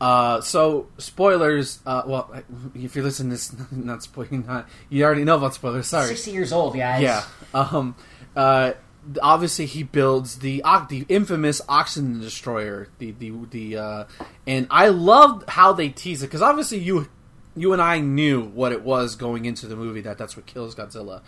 [0.00, 1.80] uh, so spoilers.
[1.84, 2.32] Uh, well,
[2.72, 5.88] if you're listening to this, not spoiling, not you already know about spoilers.
[5.88, 7.02] Sorry, sixty years old, guys.
[7.02, 7.24] Yeah.
[7.52, 7.96] Um.
[8.36, 8.74] Uh
[9.22, 14.04] obviously he builds the the infamous oxygen destroyer the the the uh,
[14.46, 17.08] and I loved how they tease it because obviously you
[17.56, 20.74] you and I knew what it was going into the movie that that's what kills
[20.74, 21.22] Godzilla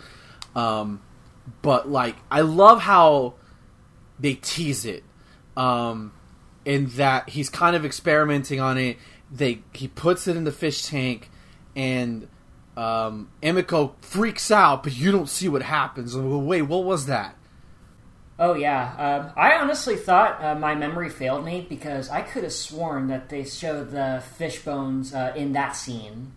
[0.55, 1.01] um,
[1.61, 3.35] but like I love how
[4.19, 5.03] they tease it,
[5.57, 6.13] um,
[6.65, 8.97] in that he's kind of experimenting on it.
[9.31, 11.29] They he puts it in the fish tank,
[11.75, 12.27] and
[12.77, 16.15] um, Emiko freaks out, but you don't see what happens.
[16.15, 17.35] Wait, what was that?
[18.43, 22.51] Oh yeah, uh, I honestly thought uh, my memory failed me because I could have
[22.51, 26.33] sworn that they showed the fish bones uh, in that scene.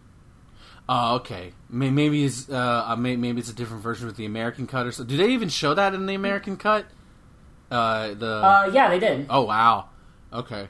[0.87, 1.55] Oh, okay.
[1.71, 5.03] Maybe it's uh, maybe it's a different version with the American cut or so.
[5.03, 6.85] Do they even show that in the American cut?
[7.71, 9.27] Uh, the uh, yeah, they did.
[9.31, 9.89] Oh wow.
[10.31, 10.69] Okay.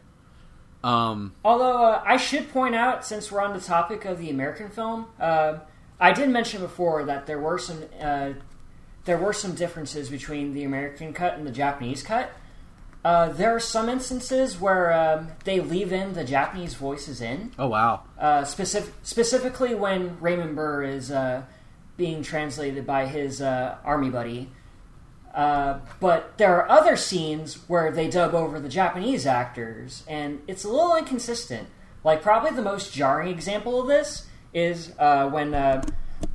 [0.84, 4.68] Um, Although uh, I should point out, since we're on the topic of the American
[4.68, 5.58] film, uh,
[5.98, 8.34] I did mention before that there were some uh,
[9.04, 12.32] there were some differences between the American cut and the Japanese cut.
[13.04, 17.52] Uh, there are some instances where um, they leave in the Japanese voices in.
[17.58, 18.04] Oh wow!
[18.18, 21.42] Uh, specific, specifically when Raymond Burr is uh,
[21.98, 24.48] being translated by his army buddy.
[25.34, 30.64] Uh, but there are other scenes where they dub over the Japanese actors, and it's
[30.64, 31.68] a little inconsistent.
[32.04, 35.82] Like, probably the most jarring example of this is uh, when uh,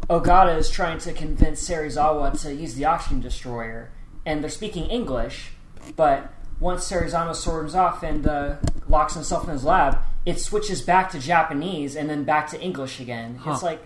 [0.10, 3.92] Ogata is trying to convince Serizawa to use the oxygen destroyer,
[4.26, 5.52] and they're speaking English,
[5.96, 8.56] but once Serizawa storms off and uh,
[8.88, 13.00] locks himself in his lab, it switches back to Japanese and then back to English
[13.00, 13.36] again.
[13.36, 13.52] Huh.
[13.52, 13.82] It's like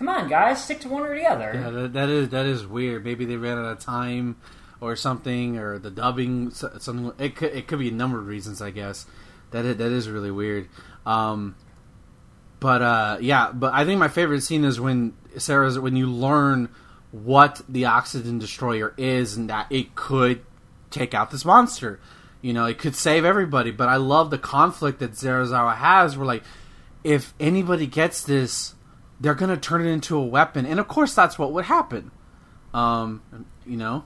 [0.00, 1.52] Come on, guys, stick to one or the other.
[1.52, 3.04] Yeah, that, that is that is weird.
[3.04, 4.36] Maybe they ran out of time
[4.80, 7.12] or something, or the dubbing something.
[7.18, 9.04] It could it could be a number of reasons, I guess.
[9.50, 10.70] That is, that is really weird.
[11.04, 11.54] Um,
[12.60, 16.68] but uh, yeah, but I think my favorite scene is when Sarah's when you learn
[17.10, 20.44] what the oxygen destroyer is and that it could
[20.90, 21.98] take out this monster.
[22.42, 23.70] You know, it could save everybody.
[23.70, 26.16] But I love the conflict that Serizawa has.
[26.16, 26.44] Where like,
[27.02, 28.74] if anybody gets this,
[29.18, 32.10] they're to turn it into a weapon, and of course that's what would happen.
[32.72, 33.22] Um,
[33.66, 34.04] you know,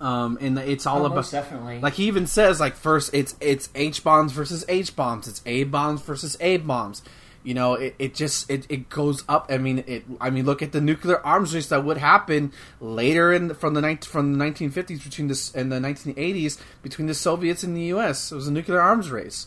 [0.00, 1.80] um, and it's all oh, about definitely.
[1.80, 5.64] Like he even says, like first it's it's H bombs versus H bombs, it's A
[5.64, 7.02] bombs versus A bombs.
[7.44, 9.46] You know, it, it just it, it goes up.
[9.48, 10.04] I mean, it.
[10.20, 13.98] I mean, look at the nuclear arms race that would happen later in from the
[14.02, 18.32] from the 1950s between this and the 1980s between the Soviets and the U.S.
[18.32, 19.46] It was a nuclear arms race.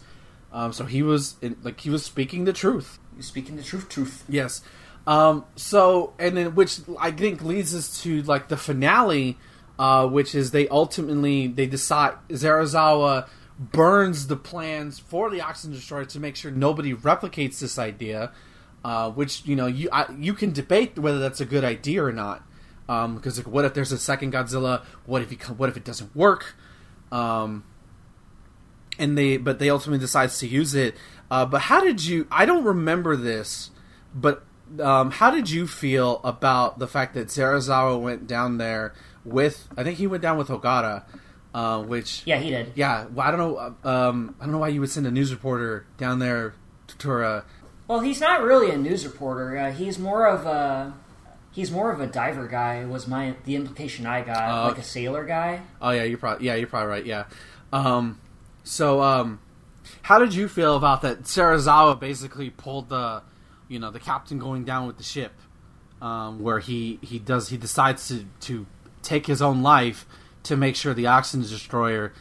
[0.54, 3.00] Um, so he was like he was speaking the truth.
[3.16, 3.88] He's speaking the truth.
[3.90, 4.24] Truth.
[4.28, 4.62] Yes.
[5.06, 9.38] Um, so and then which I think leads us to like the finale,
[9.82, 16.06] uh, which is they ultimately they decide Serizawa burns the plans for the oxygen destroyer
[16.06, 18.32] to make sure nobody replicates this idea.
[18.86, 22.12] Uh, which you know you I, you can debate whether that's a good idea or
[22.12, 22.44] not.
[22.86, 24.84] Because um, like, what if there's a second Godzilla?
[25.08, 26.56] What if he, what if it doesn't work?
[27.12, 27.64] Um,
[29.00, 30.96] and they but they ultimately decides to use it.
[31.32, 32.28] Uh, but how did you?
[32.30, 33.72] I don't remember this,
[34.14, 34.44] but
[34.80, 38.94] um, how did you feel about the fact that Serizawa went down there
[39.26, 39.68] with?
[39.78, 41.04] I think he went down with Ogata,
[41.54, 42.74] uh, which yeah, he did.
[42.76, 43.76] Yeah, well, I don't know.
[43.90, 46.54] Um, I don't know why you would send a news reporter down there
[46.88, 46.98] to.
[46.98, 47.42] to uh,
[47.88, 49.58] well, he's not really a news reporter.
[49.58, 50.94] Uh, he's more of a
[51.52, 52.86] he's more of a diver guy.
[52.86, 55.62] Was my the implication I got, uh, like a sailor guy.
[55.82, 57.06] Oh yeah, you're probably yeah, you're probably right.
[57.06, 57.26] Yeah.
[57.74, 58.20] Um,
[58.64, 59.40] so, um,
[60.02, 61.24] how did you feel about that?
[61.24, 63.24] Serizawa basically pulled the,
[63.68, 65.34] you know, the captain going down with the ship,
[66.02, 68.66] um, where he he does he decides to to
[69.02, 70.06] take his own life
[70.44, 72.14] to make sure the oxygen destroyer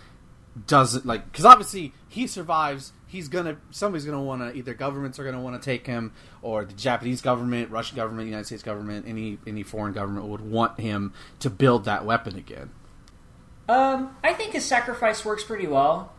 [0.67, 2.93] doesn't like because obviously he survives.
[3.07, 6.13] He's gonna somebody's gonna want to either governments are gonna want to take him
[6.43, 10.79] or the Japanese government, Russian government, United States government, any any foreign government would want
[10.79, 12.71] him to build that weapon again.
[13.69, 16.13] Um, I think his sacrifice works pretty well.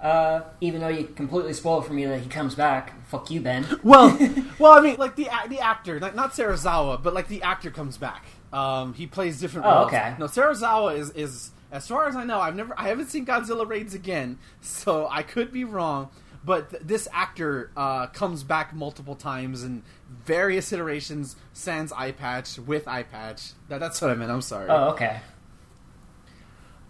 [0.00, 3.06] Uh, even though you completely spoiled for me that he comes back.
[3.06, 3.64] Fuck you, Ben.
[3.82, 4.16] well,
[4.58, 7.96] well, I mean, like the the actor, like not Serizawa, but like the actor comes
[7.96, 8.26] back.
[8.54, 9.86] Um, he plays different oh, roles.
[9.88, 10.14] Okay.
[10.18, 13.68] No, Serizawa is is as far as I know, I've never, I haven't seen Godzilla
[13.68, 16.08] raids again, so I could be wrong.
[16.44, 19.82] But th- this actor uh, comes back multiple times in
[20.24, 21.36] various iterations.
[21.52, 23.52] Sans eye patch with eye patch.
[23.68, 24.30] That, that's what I meant.
[24.30, 24.68] I'm sorry.
[24.68, 25.20] Oh, okay.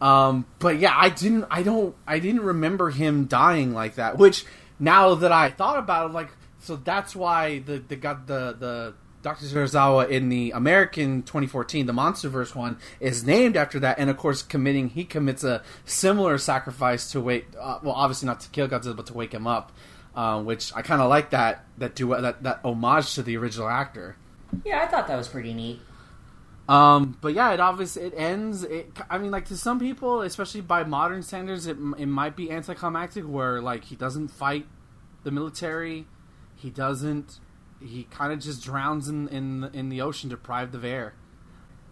[0.01, 4.19] Um, but yeah, I didn't, I don't, I didn't remember him dying like that.
[4.19, 4.45] Which
[4.79, 8.95] now that I thought about it, like, so that's why the the got the the
[9.25, 9.47] Dr.
[9.47, 14.43] Serizawa in the American 2014, the MonsterVerse one, is named after that, and of course,
[14.43, 17.47] committing he commits a similar sacrifice to wake.
[17.59, 19.73] Uh, well, obviously not to kill Godzilla, but to wake him up,
[20.15, 23.67] uh, which I kind of like that that do that that homage to the original
[23.67, 24.17] actor.
[24.63, 25.81] Yeah, I thought that was pretty neat.
[26.69, 28.63] Um, but yeah, it obviously it ends.
[28.63, 32.51] It, I mean, like to some people, especially by modern standards, it it might be
[32.51, 34.67] anticlimactic, where like he doesn't fight
[35.23, 36.07] the military,
[36.57, 37.41] he doesn't,
[37.85, 41.15] he kind of just drowns in in in the ocean, deprived of air.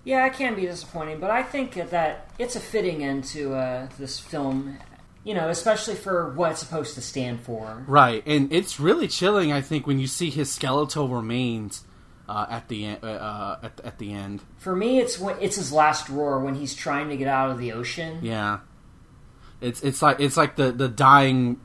[0.05, 3.89] Yeah, it can be disappointing, but I think that it's a fitting end to uh,
[3.99, 4.79] this film.
[5.25, 7.85] You know, especially for what it's supposed to stand for.
[7.87, 9.53] Right, and it's really chilling.
[9.53, 11.85] I think when you see his skeletal remains
[12.29, 13.05] uh, at the end.
[13.05, 14.43] Uh, at, at the end.
[14.59, 17.59] For me, it's when, it's his last roar when he's trying to get out of
[17.59, 18.19] the ocean.
[18.23, 18.61] Yeah,
[19.61, 21.61] it's it's like it's like the the dying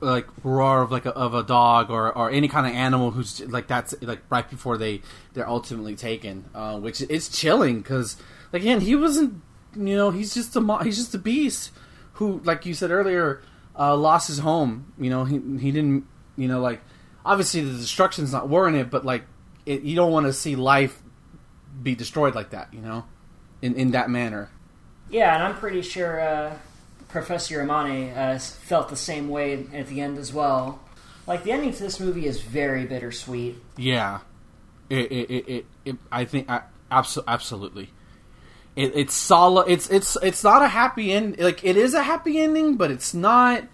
[0.00, 3.40] like roar of like a, of a dog or, or any kind of animal who's
[3.40, 5.00] like that's like right before they
[5.32, 8.16] they're ultimately taken, uh, which is chilling because
[8.52, 9.40] like again he wasn't
[9.74, 11.70] you know he's just a he's just a beast
[12.14, 13.42] who like you said earlier
[13.78, 14.92] uh, lost his home.
[14.98, 16.80] You know he he didn't you know like
[17.24, 19.24] obviously the destruction's not warranted, but like
[19.64, 21.02] it, you don't want to see life
[21.82, 22.72] be destroyed like that.
[22.74, 23.04] You know
[23.62, 24.50] in in that manner.
[25.08, 26.20] Yeah, and I'm pretty sure.
[26.20, 26.58] Uh
[27.16, 30.80] Professor Yamane uh, felt the same way at the end as well.
[31.26, 33.56] Like the ending to this movie is very bittersweet.
[33.78, 34.20] Yeah,
[34.90, 36.50] it it it, it, it I think
[36.90, 37.90] absolutely.
[38.76, 39.70] It, it's solid.
[39.70, 41.38] It's it's it's not a happy end.
[41.38, 43.64] Like it is a happy ending, but it's not.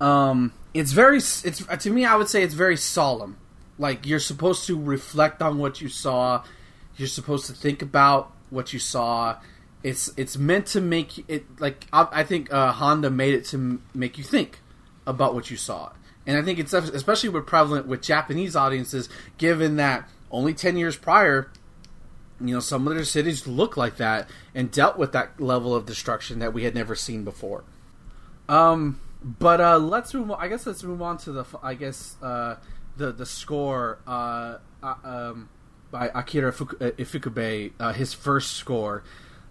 [0.00, 1.18] Um, it's very.
[1.18, 2.06] It's to me.
[2.06, 3.36] I would say it's very solemn.
[3.78, 6.42] Like you're supposed to reflect on what you saw.
[6.96, 9.36] You're supposed to think about what you saw
[9.82, 13.80] it's it's meant to make it like I, I think uh, Honda made it to
[13.94, 14.60] make you think
[15.06, 15.92] about what you saw,
[16.26, 20.96] and I think it's especially with prevalent with Japanese audiences, given that only ten years
[20.96, 21.50] prior,
[22.40, 25.86] you know, some of their cities looked like that and dealt with that level of
[25.86, 27.64] destruction that we had never seen before.
[28.48, 30.30] Um, but uh, let's move.
[30.30, 31.44] On, I guess let's move on to the.
[31.62, 32.56] I guess uh,
[32.96, 33.98] the the score.
[34.06, 35.48] Uh, uh um,
[35.90, 39.02] by Akira Ifukube, uh, his first score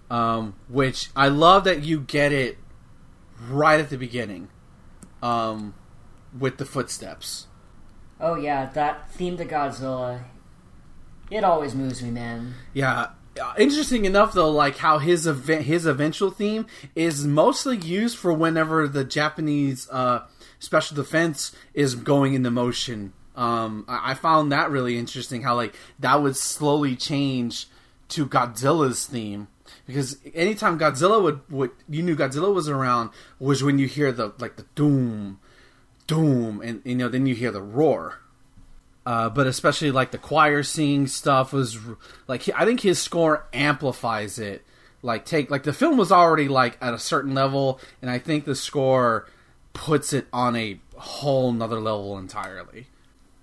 [0.09, 2.57] um, which I love that you get it
[3.47, 4.49] right at the beginning
[5.21, 5.73] um,
[6.37, 7.47] with the footsteps.
[8.19, 10.23] Oh yeah, that theme to Godzilla.
[11.29, 12.53] It always moves me, man.
[12.73, 13.09] Yeah.
[13.55, 16.65] Interesting enough, though, like how his event, his eventual theme
[16.95, 20.25] is mostly used for whenever the Japanese uh,
[20.57, 23.13] special defense is going into motion.
[23.35, 25.43] Um, I, I found that really interesting.
[25.43, 27.67] How like that would slowly change
[28.09, 29.49] to Godzilla's theme
[29.87, 34.33] because anytime Godzilla would, would you knew Godzilla was around was when you hear the
[34.37, 35.39] like the doom,
[36.05, 38.19] doom, and you know then you hear the roar.
[39.05, 41.79] Uh, but especially like the choir singing stuff was
[42.27, 44.65] like I think his score amplifies it.
[45.01, 48.43] Like take like the film was already like at a certain level, and I think
[48.43, 49.27] the score
[49.71, 52.87] puts it on a whole nother level entirely.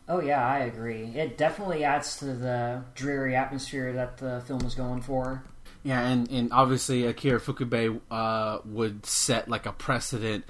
[0.07, 1.04] Oh yeah, I agree.
[1.14, 5.42] It definitely adds to the dreary atmosphere that the film was going for.
[5.85, 10.44] Yeah, and, and obviously Akira Ifukube uh, would set like a precedent.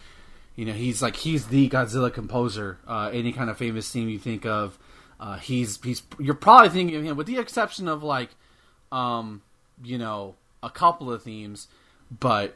[0.54, 2.78] You know, he's like he's the Godzilla composer.
[2.86, 4.78] Uh, any kind of famous theme you think of,
[5.18, 8.30] uh, he's he's you're probably thinking of him, with the exception of like,
[8.92, 9.42] um,
[9.82, 11.66] you know, a couple of themes,
[12.20, 12.54] but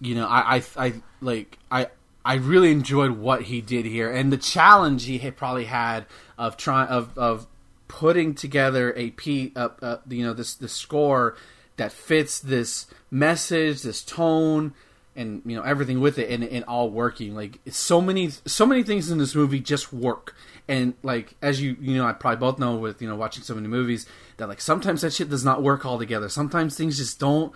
[0.00, 1.86] you know, I I, I like I
[2.24, 6.56] I really enjoyed what he did here and the challenge he had probably had of
[6.56, 7.46] trying of of
[7.86, 11.36] putting together a p uh, uh, you know this the score
[11.78, 14.74] that fits this message, this tone,
[15.16, 17.34] and you know everything with it, and, and all working.
[17.34, 20.36] Like so many, so many things in this movie just work.
[20.68, 23.54] And like as you you know, I probably both know with you know watching so
[23.54, 26.28] many movies that like sometimes that shit does not work all together.
[26.28, 27.52] Sometimes things just don't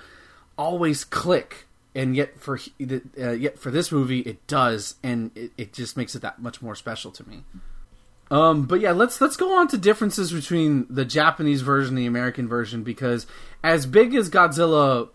[0.57, 1.67] always click.
[1.95, 2.59] And yet for
[3.21, 6.63] uh, yet for this movie it does, and it, it just makes it that much
[6.63, 7.45] more special to me.
[8.33, 12.07] Um, but yeah, let's let's go on to differences between the Japanese version and the
[12.07, 13.27] American version because
[13.62, 15.11] as big as Godzilla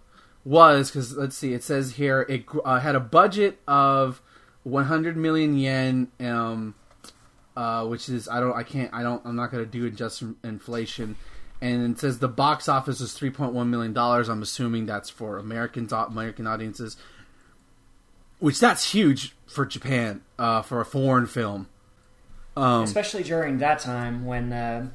[0.45, 4.21] was, because let's see, it says here it uh, had a budget of
[4.65, 6.75] 100 million yen, um,
[7.56, 10.23] uh, which is I don't I can't I don't I'm not gonna do it just
[10.43, 11.15] inflation,
[11.60, 14.30] and it says the box office was 3.1 million dollars.
[14.30, 16.97] I'm assuming that's for American American audiences,
[18.38, 21.67] which that's huge for Japan uh, for a foreign film.
[22.58, 24.88] Um, Especially during that time when uh,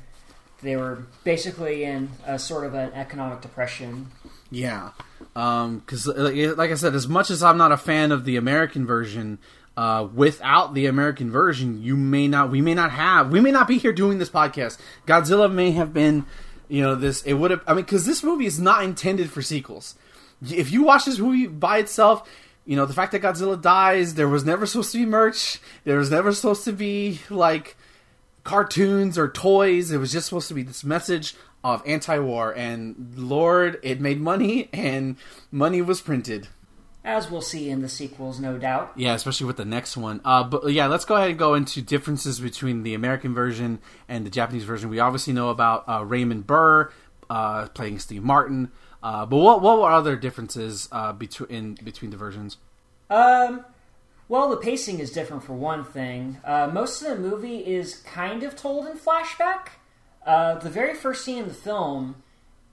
[0.62, 4.10] they were basically in a sort of an economic depression.
[4.50, 4.90] Yeah,
[5.32, 8.36] because um, like, like, I said, as much as I'm not a fan of the
[8.36, 9.38] American version,
[9.76, 13.68] uh, without the American version, you may not, we may not have, we may not
[13.68, 14.76] be here doing this podcast.
[15.06, 16.26] Godzilla may have been,
[16.68, 17.22] you know, this.
[17.22, 17.62] It would have.
[17.68, 19.94] I mean, because this movie is not intended for sequels.
[20.50, 22.28] If you watch this movie by itself,
[22.64, 25.60] you know, the fact that Godzilla dies, there was never supposed to be merch.
[25.84, 27.76] There was never supposed to be like
[28.44, 29.90] cartoons or toys.
[29.90, 31.34] It was just supposed to be this message
[31.64, 35.16] of anti-war and Lord, it made money and
[35.50, 36.48] money was printed.
[37.04, 38.92] As we'll see in the sequels, no doubt.
[38.94, 40.20] Yeah, especially with the next one.
[40.24, 44.24] Uh, but yeah, let's go ahead and go into differences between the American version and
[44.24, 44.88] the Japanese version.
[44.88, 46.92] We obviously know about uh, Raymond Burr
[47.28, 48.70] uh, playing Steve Martin.
[49.02, 52.58] Uh, but what what were other differences uh, between between the versions?
[53.10, 53.64] Um,
[54.28, 56.38] well, the pacing is different for one thing.
[56.44, 59.68] Uh, most of the movie is kind of told in flashback.
[60.24, 62.22] Uh, the very first scene in the film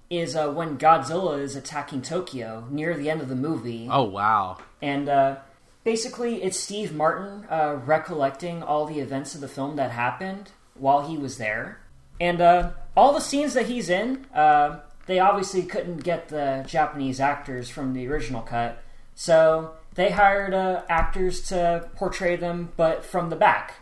[0.10, 3.88] is uh, when Godzilla is attacking Tokyo near the end of the movie.
[3.92, 4.58] Oh wow!
[4.82, 5.38] And uh,
[5.84, 11.08] basically, it's Steve Martin uh, recollecting all the events of the film that happened while
[11.08, 11.80] he was there.
[12.22, 17.20] And uh, all the scenes that he's in, uh, they obviously couldn't get the Japanese
[17.20, 18.84] actors from the original cut.
[19.16, 23.82] So they hired uh, actors to portray them, but from the back.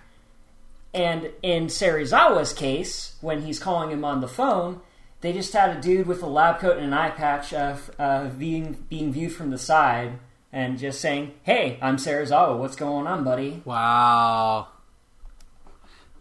[0.94, 4.80] And in Serizawa's case, when he's calling him on the phone,
[5.20, 8.30] they just had a dude with a lab coat and an eye patch uh, uh,
[8.30, 10.20] being being viewed from the side
[10.54, 12.58] and just saying, "Hey, I'm Serizawa.
[12.58, 14.70] What's going on, buddy?" Wow,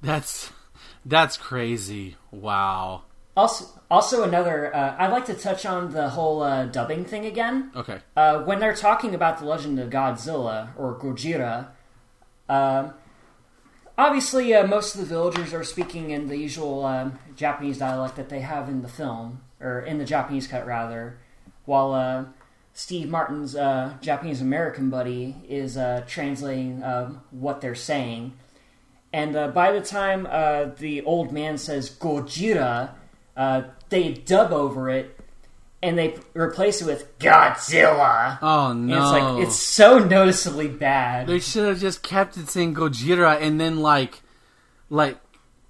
[0.02, 0.50] that's
[1.04, 2.16] that's crazy.
[2.32, 3.02] Wow.
[3.36, 4.74] Also, also another.
[4.74, 7.70] Uh, I'd like to touch on the whole uh, dubbing thing again.
[7.74, 8.00] Okay.
[8.16, 11.68] Uh, when they're talking about the Legend of Godzilla or Gojira,
[12.48, 12.94] um,
[13.96, 18.28] obviously uh, most of the villagers are speaking in the usual um, Japanese dialect that
[18.28, 21.18] they have in the film or in the Japanese cut rather,
[21.64, 22.24] while uh,
[22.72, 26.82] Steve Martin's uh, Japanese American buddy is translating
[27.30, 28.34] what they're saying.
[29.12, 30.24] And by the time
[30.78, 32.90] the old man says Gojira,
[33.36, 35.16] uh, they dub over it
[35.82, 38.38] and they replace it with Godzilla.
[38.40, 38.72] Oh no!
[38.72, 41.26] And it's like it's so noticeably bad.
[41.26, 44.22] They should have just kept it saying Gojira, and then like,
[44.88, 45.18] like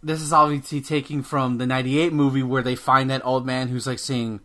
[0.03, 3.87] this is obviously taking from the '98 movie where they find that old man who's
[3.87, 4.41] like saying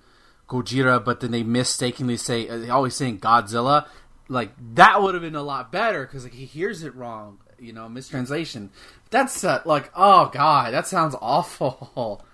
[0.47, 3.88] Gojira, but then they mistakenly say uh, always saying Godzilla.
[4.28, 7.72] Like that would have been a lot better because like he hears it wrong, you
[7.72, 8.72] know, mistranslation.
[9.11, 12.26] That's uh, like oh god, that sounds awful.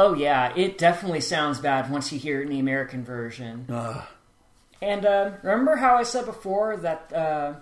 [0.00, 3.66] Oh yeah, it definitely sounds bad once you hear it in the American version.
[3.68, 4.04] Ugh.
[4.80, 7.54] And uh, remember how I said before that uh,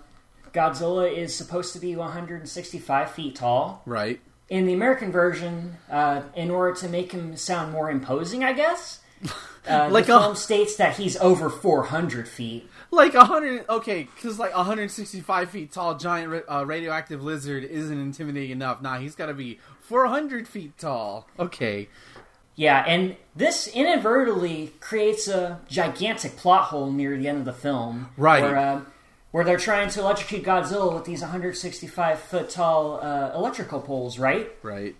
[0.53, 3.81] Godzilla is supposed to be 165 feet tall?
[3.87, 4.21] Right.
[4.49, 8.99] In the American version, uh, in order to make him sound more imposing, I guess,
[9.67, 12.69] uh, Like the a- film states that he's over 400 feet.
[12.91, 17.65] Like a hundred, okay, because like a hundred sixty-five feet tall giant uh, radioactive lizard
[17.65, 18.81] isn't intimidating enough.
[18.81, 21.27] Nah, he's got to be four hundred feet tall.
[21.37, 21.89] Okay,
[22.57, 28.09] Yeah, and this inadvertently creates a gigantic plot hole near the end of the film.
[28.17, 28.41] Right.
[28.41, 28.81] Where, uh,
[29.31, 34.49] where they're trying to electrocute Godzilla with these 165 foot tall uh, electrical poles, right?
[34.63, 34.95] right.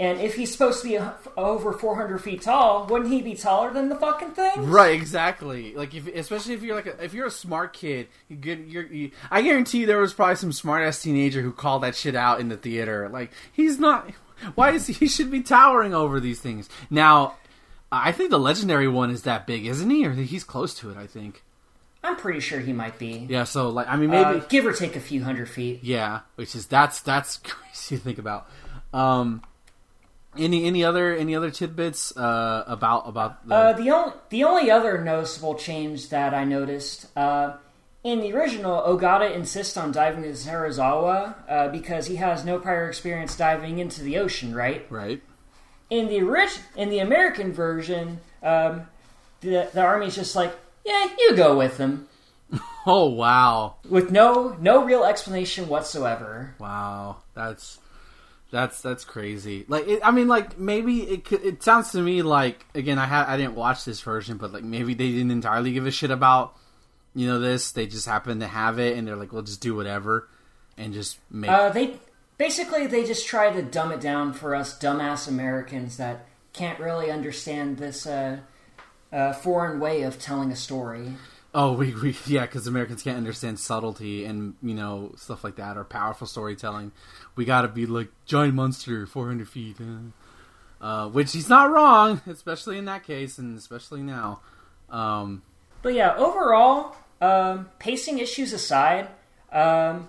[0.00, 0.98] And if he's supposed to be
[1.36, 4.70] over 400 feet tall, wouldn't he be taller than the fucking thing?
[4.70, 5.74] Right, exactly.
[5.74, 8.86] Like if, especially if you're like, a, if you're a smart kid, you get, you're,
[8.86, 12.40] you, I guarantee there was probably some smart ass teenager who called that shit out
[12.40, 13.10] in the theater.
[13.10, 14.10] Like he's not.
[14.54, 16.68] Why is he, he should be towering over these things?
[16.88, 17.36] Now,
[17.92, 20.06] I think the legendary one is that big, isn't he?
[20.06, 20.96] Or he's close to it.
[20.96, 21.42] I think.
[22.02, 23.26] I'm pretty sure he might be.
[23.28, 23.44] Yeah.
[23.44, 24.40] So like, I mean, maybe.
[24.40, 25.80] Uh, give or take a few hundred feet.
[25.82, 28.48] Yeah, which is that's that's crazy to think about.
[28.92, 29.42] Um,
[30.38, 34.70] any any other any other tidbits uh, about about the Uh, the only the only
[34.70, 37.54] other noticeable change that I noticed uh,
[38.02, 42.88] in the original, Ogata insists on diving to Serizawa uh, because he has no prior
[42.88, 44.54] experience diving into the ocean.
[44.54, 45.22] Right right?
[45.90, 48.86] in the orig- in the American version, um,
[49.40, 50.52] the the army's just like,
[50.84, 52.06] yeah, you go with him
[52.86, 56.54] Oh wow, with no no real explanation whatsoever.
[56.58, 57.78] wow, that's
[58.50, 59.64] that's that's crazy.
[59.68, 63.06] Like it, I mean, like maybe it could, it sounds to me like again I
[63.06, 66.10] ha- I didn't watch this version, but like maybe they didn't entirely give a shit
[66.10, 66.56] about
[67.14, 67.72] you know this.
[67.72, 70.28] They just happen to have it, and they're like, we'll just do whatever
[70.76, 71.50] and just make.
[71.50, 71.96] Uh, they
[72.38, 77.10] basically they just try to dumb it down for us dumbass Americans that can't really
[77.10, 78.38] understand this uh,
[79.12, 81.12] uh, foreign way of telling a story.
[81.52, 85.76] Oh, we, we yeah, because Americans can't understand subtlety and you know stuff like that
[85.76, 86.92] or powerful storytelling.
[87.36, 91.70] We got to be like giant monster, four hundred feet, uh, uh, which he's not
[91.70, 94.40] wrong, especially in that case and especially now.
[94.88, 95.42] Um,
[95.82, 99.08] But yeah, overall, um, pacing issues aside,
[99.52, 100.08] um,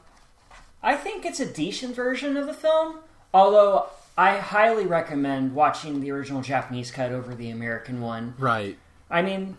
[0.83, 2.95] I think it's a decent version of the film.
[3.33, 8.35] Although I highly recommend watching the original Japanese cut over the American one.
[8.37, 8.77] right,
[9.09, 9.57] I mean,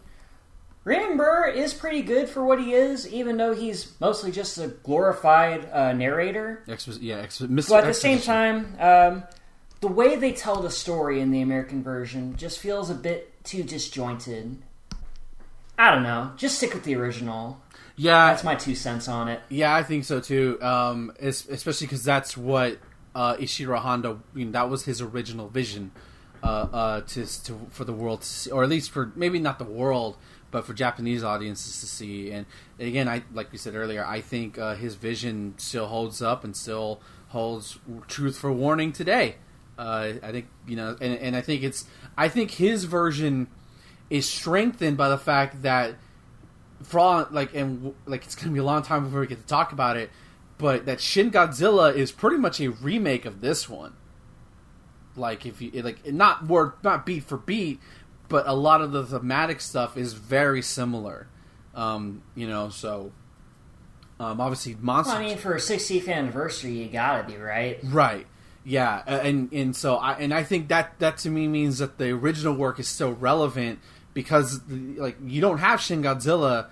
[0.84, 4.68] Raymond Burr is pretty good for what he is, even though he's mostly just a
[4.68, 6.64] glorified uh, narrator.
[6.66, 7.68] Expo- yeah, Mr.
[7.68, 9.22] But at the same time, um,
[9.80, 13.62] the way they tell the story in the American version just feels a bit too
[13.62, 14.58] disjointed.
[15.82, 16.30] I don't know.
[16.36, 17.60] Just stick with the original.
[17.96, 19.40] yeah, That's my two cents on it.
[19.48, 20.62] Yeah, I think so too.
[20.62, 22.78] Um, especially because that's what
[23.16, 24.20] uh, Ishiro Honda.
[24.32, 25.90] You know, that was his original vision
[26.40, 29.58] uh, uh, to, to for the world to see, or at least for maybe not
[29.58, 30.18] the world,
[30.52, 32.30] but for Japanese audiences to see.
[32.30, 32.46] And
[32.78, 36.54] again, I like we said earlier, I think uh, his vision still holds up and
[36.54, 39.34] still holds truth for warning today.
[39.76, 43.48] Uh, I think you know, and, and I think it's I think his version
[44.12, 45.94] is strengthened by the fact that
[46.82, 49.46] for all like and like it's gonna be a long time before we get to
[49.46, 50.10] talk about it,
[50.58, 53.94] but that Shin Godzilla is pretty much a remake of this one.
[55.16, 57.80] Like if you like not word not beat for beat,
[58.28, 61.26] but a lot of the thematic stuff is very similar.
[61.74, 63.12] Um, you know, so
[64.20, 65.14] um, obviously monster.
[65.14, 67.78] Well, I mean, for a 60th anniversary, you gotta be right.
[67.82, 68.26] Right.
[68.62, 72.10] Yeah, and and so I and I think that that to me means that the
[72.10, 73.80] original work is still relevant
[74.14, 76.68] because like you don't have Shin Godzilla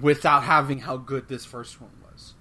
[0.00, 2.34] without having how good this first one was.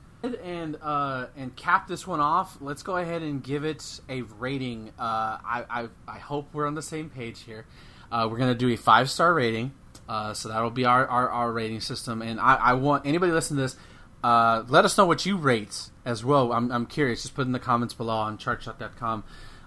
[0.44, 2.58] And uh, and cap this one off.
[2.60, 4.92] Let's go ahead and give it a rating.
[5.00, 7.66] Uh, I, I I hope we're on the same page here.
[8.12, 9.74] Uh, we're gonna do a five star rating.
[10.08, 12.22] Uh, so that'll be our, our, our rating system.
[12.22, 13.76] And I, I want anybody listening to this,
[14.24, 16.54] uh, let us know what you rate as well.
[16.54, 17.24] I'm, I'm curious.
[17.24, 19.24] Just put in the comments below on chartshot.com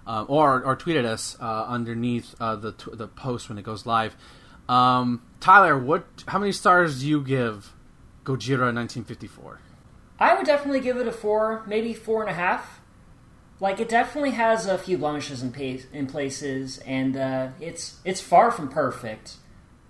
[0.07, 3.85] um, or, or tweet at us uh, underneath uh, the, the post when it goes
[3.85, 4.15] live.
[4.71, 6.05] Um, Tyler, what?
[6.27, 7.73] How many stars do you give
[8.23, 9.59] Gojira 1954?
[10.17, 12.79] I would definitely give it a four, maybe four and a half.
[13.59, 18.21] Like it definitely has a few blemishes in, pace, in places, and uh, it's it's
[18.21, 19.35] far from perfect.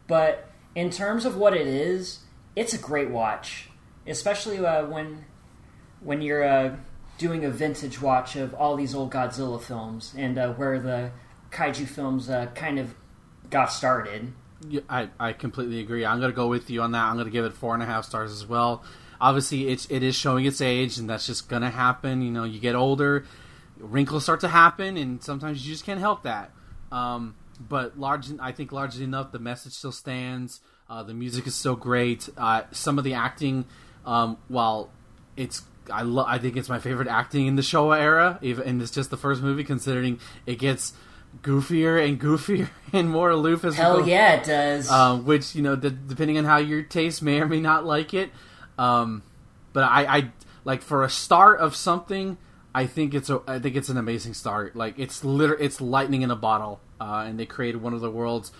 [0.07, 2.21] But in terms of what it is,
[2.55, 3.69] it's a great watch,
[4.07, 5.25] especially uh, when
[5.99, 6.75] when you're uh,
[7.19, 11.11] doing a vintage watch of all these old Godzilla films and uh, where the
[11.51, 12.95] kaiju films uh, kind of
[13.51, 14.33] got started.
[14.89, 16.05] I, I completely agree.
[16.05, 17.03] I'm going to go with you on that.
[17.05, 18.83] I'm going to give it four and a half stars as well.
[19.19, 22.21] Obviously, it's it is showing its age, and that's just going to happen.
[22.21, 23.25] You know, you get older,
[23.77, 26.51] wrinkles start to happen, and sometimes you just can't help that.
[26.91, 30.61] Um, but large, I think largely enough, the message still stands.
[30.89, 32.29] Uh, the music is still great.
[32.37, 33.65] Uh, some of the acting,
[34.05, 34.89] um, while
[35.37, 38.81] it's I lo- I think it's my favorite acting in the Showa era, even and
[38.81, 40.93] it's just the first movie, considering it gets
[41.41, 44.89] goofier and goofier and more aloof as hell yeah it does.
[44.89, 48.31] Um, which you know, depending on how your taste may or may not like it.
[48.77, 49.23] Um,
[49.73, 50.31] but I, I
[50.63, 52.37] like for a start of something.
[52.73, 54.75] I think it's a I think it's an amazing start.
[54.75, 58.11] Like it's liter it's lightning in a bottle, uh, and they created one of the
[58.11, 58.51] world's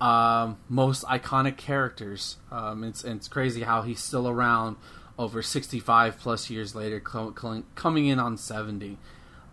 [0.00, 2.36] um, most iconic characters.
[2.50, 4.76] Um, it's it's crazy how he's still around
[5.18, 8.98] over sixty five plus years later, coming in on seventy.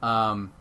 [0.02, 0.54] Um,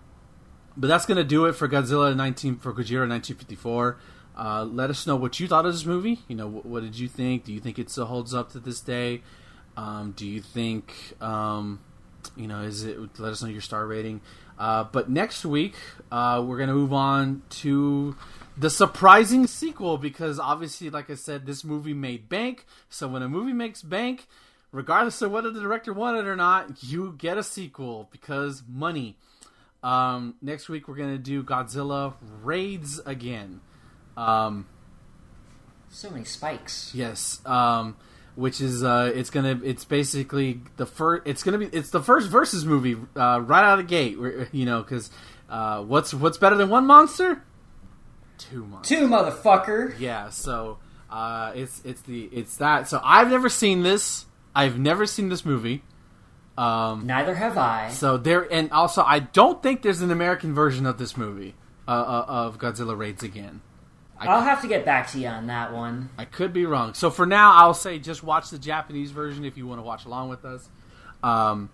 [0.78, 3.98] but that's gonna do it for Godzilla nineteen for Gojira nineteen fifty four.
[4.36, 6.20] Uh, let us know what you thought of this movie.
[6.28, 7.44] You know, what, what, did you think?
[7.44, 9.22] Do you think it still holds up to this day?
[9.76, 11.80] Um, do you think um,
[12.36, 13.18] you know, is it?
[13.18, 14.20] Let us know your star rating.
[14.58, 15.74] Uh, but next week,
[16.10, 18.16] uh, we're gonna move on to
[18.56, 22.64] the surprising sequel because obviously, like I said, this movie made bank.
[22.88, 24.26] So when a movie makes bank,
[24.72, 29.16] regardless of whether the director wanted it or not, you get a sequel because money.
[29.82, 33.60] Um, next week, we're gonna do Godzilla raids again.
[34.16, 34.66] Um,
[35.90, 36.92] so many spikes.
[36.94, 37.40] Yes.
[37.46, 37.96] Um,
[38.38, 42.28] which is uh, it's gonna it's basically the first it's gonna be it's the first
[42.28, 44.16] versus movie uh, right out of the gate
[44.52, 45.10] you know because
[45.50, 47.42] uh, what's what's better than one monster
[48.38, 50.78] two monsters two motherfucker yeah so
[51.10, 55.44] uh, it's it's the it's that so I've never seen this I've never seen this
[55.44, 55.82] movie
[56.58, 60.86] um, neither have I so there and also I don't think there's an American version
[60.86, 61.54] of this movie
[61.86, 63.62] uh, uh, of Godzilla raids again
[64.20, 66.10] I will have to get back to you on that one.
[66.18, 66.94] I could be wrong.
[66.94, 70.06] So for now, I'll say just watch the Japanese version if you want to watch
[70.06, 70.68] along with us.
[71.22, 71.70] Um,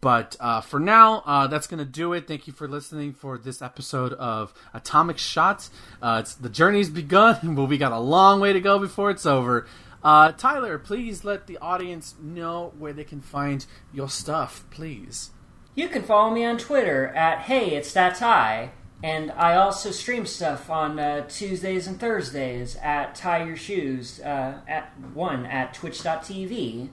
[0.00, 2.26] but uh, for now, uh, that's going to do it.
[2.26, 5.70] Thank you for listening for this episode of Atomic Shots.
[6.00, 9.26] Uh, it's the journey's begun, but we got a long way to go before it's
[9.26, 9.66] over.
[10.02, 15.30] Uh, Tyler, please let the audience know where they can find your stuff, please.
[15.74, 18.72] You can follow me on Twitter at Hey It's That Ty.
[19.04, 24.60] And I also stream stuff on uh, Tuesdays and Thursdays at Tie Your Shoes uh,
[24.68, 26.88] at one at twitch.tv.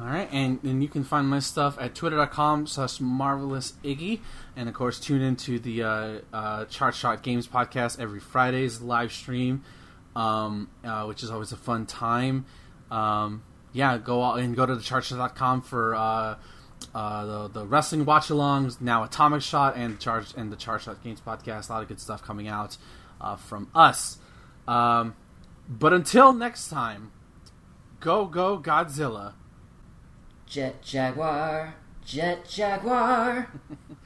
[0.00, 4.20] All right, and, and you can find my stuff at twitter.com slash marvelous iggy.
[4.56, 9.12] And of course, tune into the uh, uh, Chart Shot Games podcast every Friday's live
[9.12, 9.62] stream,
[10.14, 12.46] um, uh, which is always a fun time.
[12.90, 13.42] Um,
[13.72, 16.36] yeah, go out and go to the chartshot.com for uh,
[16.94, 21.02] uh, the the wrestling watch alongs, now Atomic Shot and Charge and the Charge Shot
[21.02, 21.68] Games podcast.
[21.70, 22.76] A lot of good stuff coming out
[23.20, 24.18] uh, from us.
[24.68, 25.14] Um,
[25.68, 27.12] but until next time,
[28.00, 29.34] go go Godzilla.
[30.46, 33.48] Jet Jaguar, Jet Jaguar.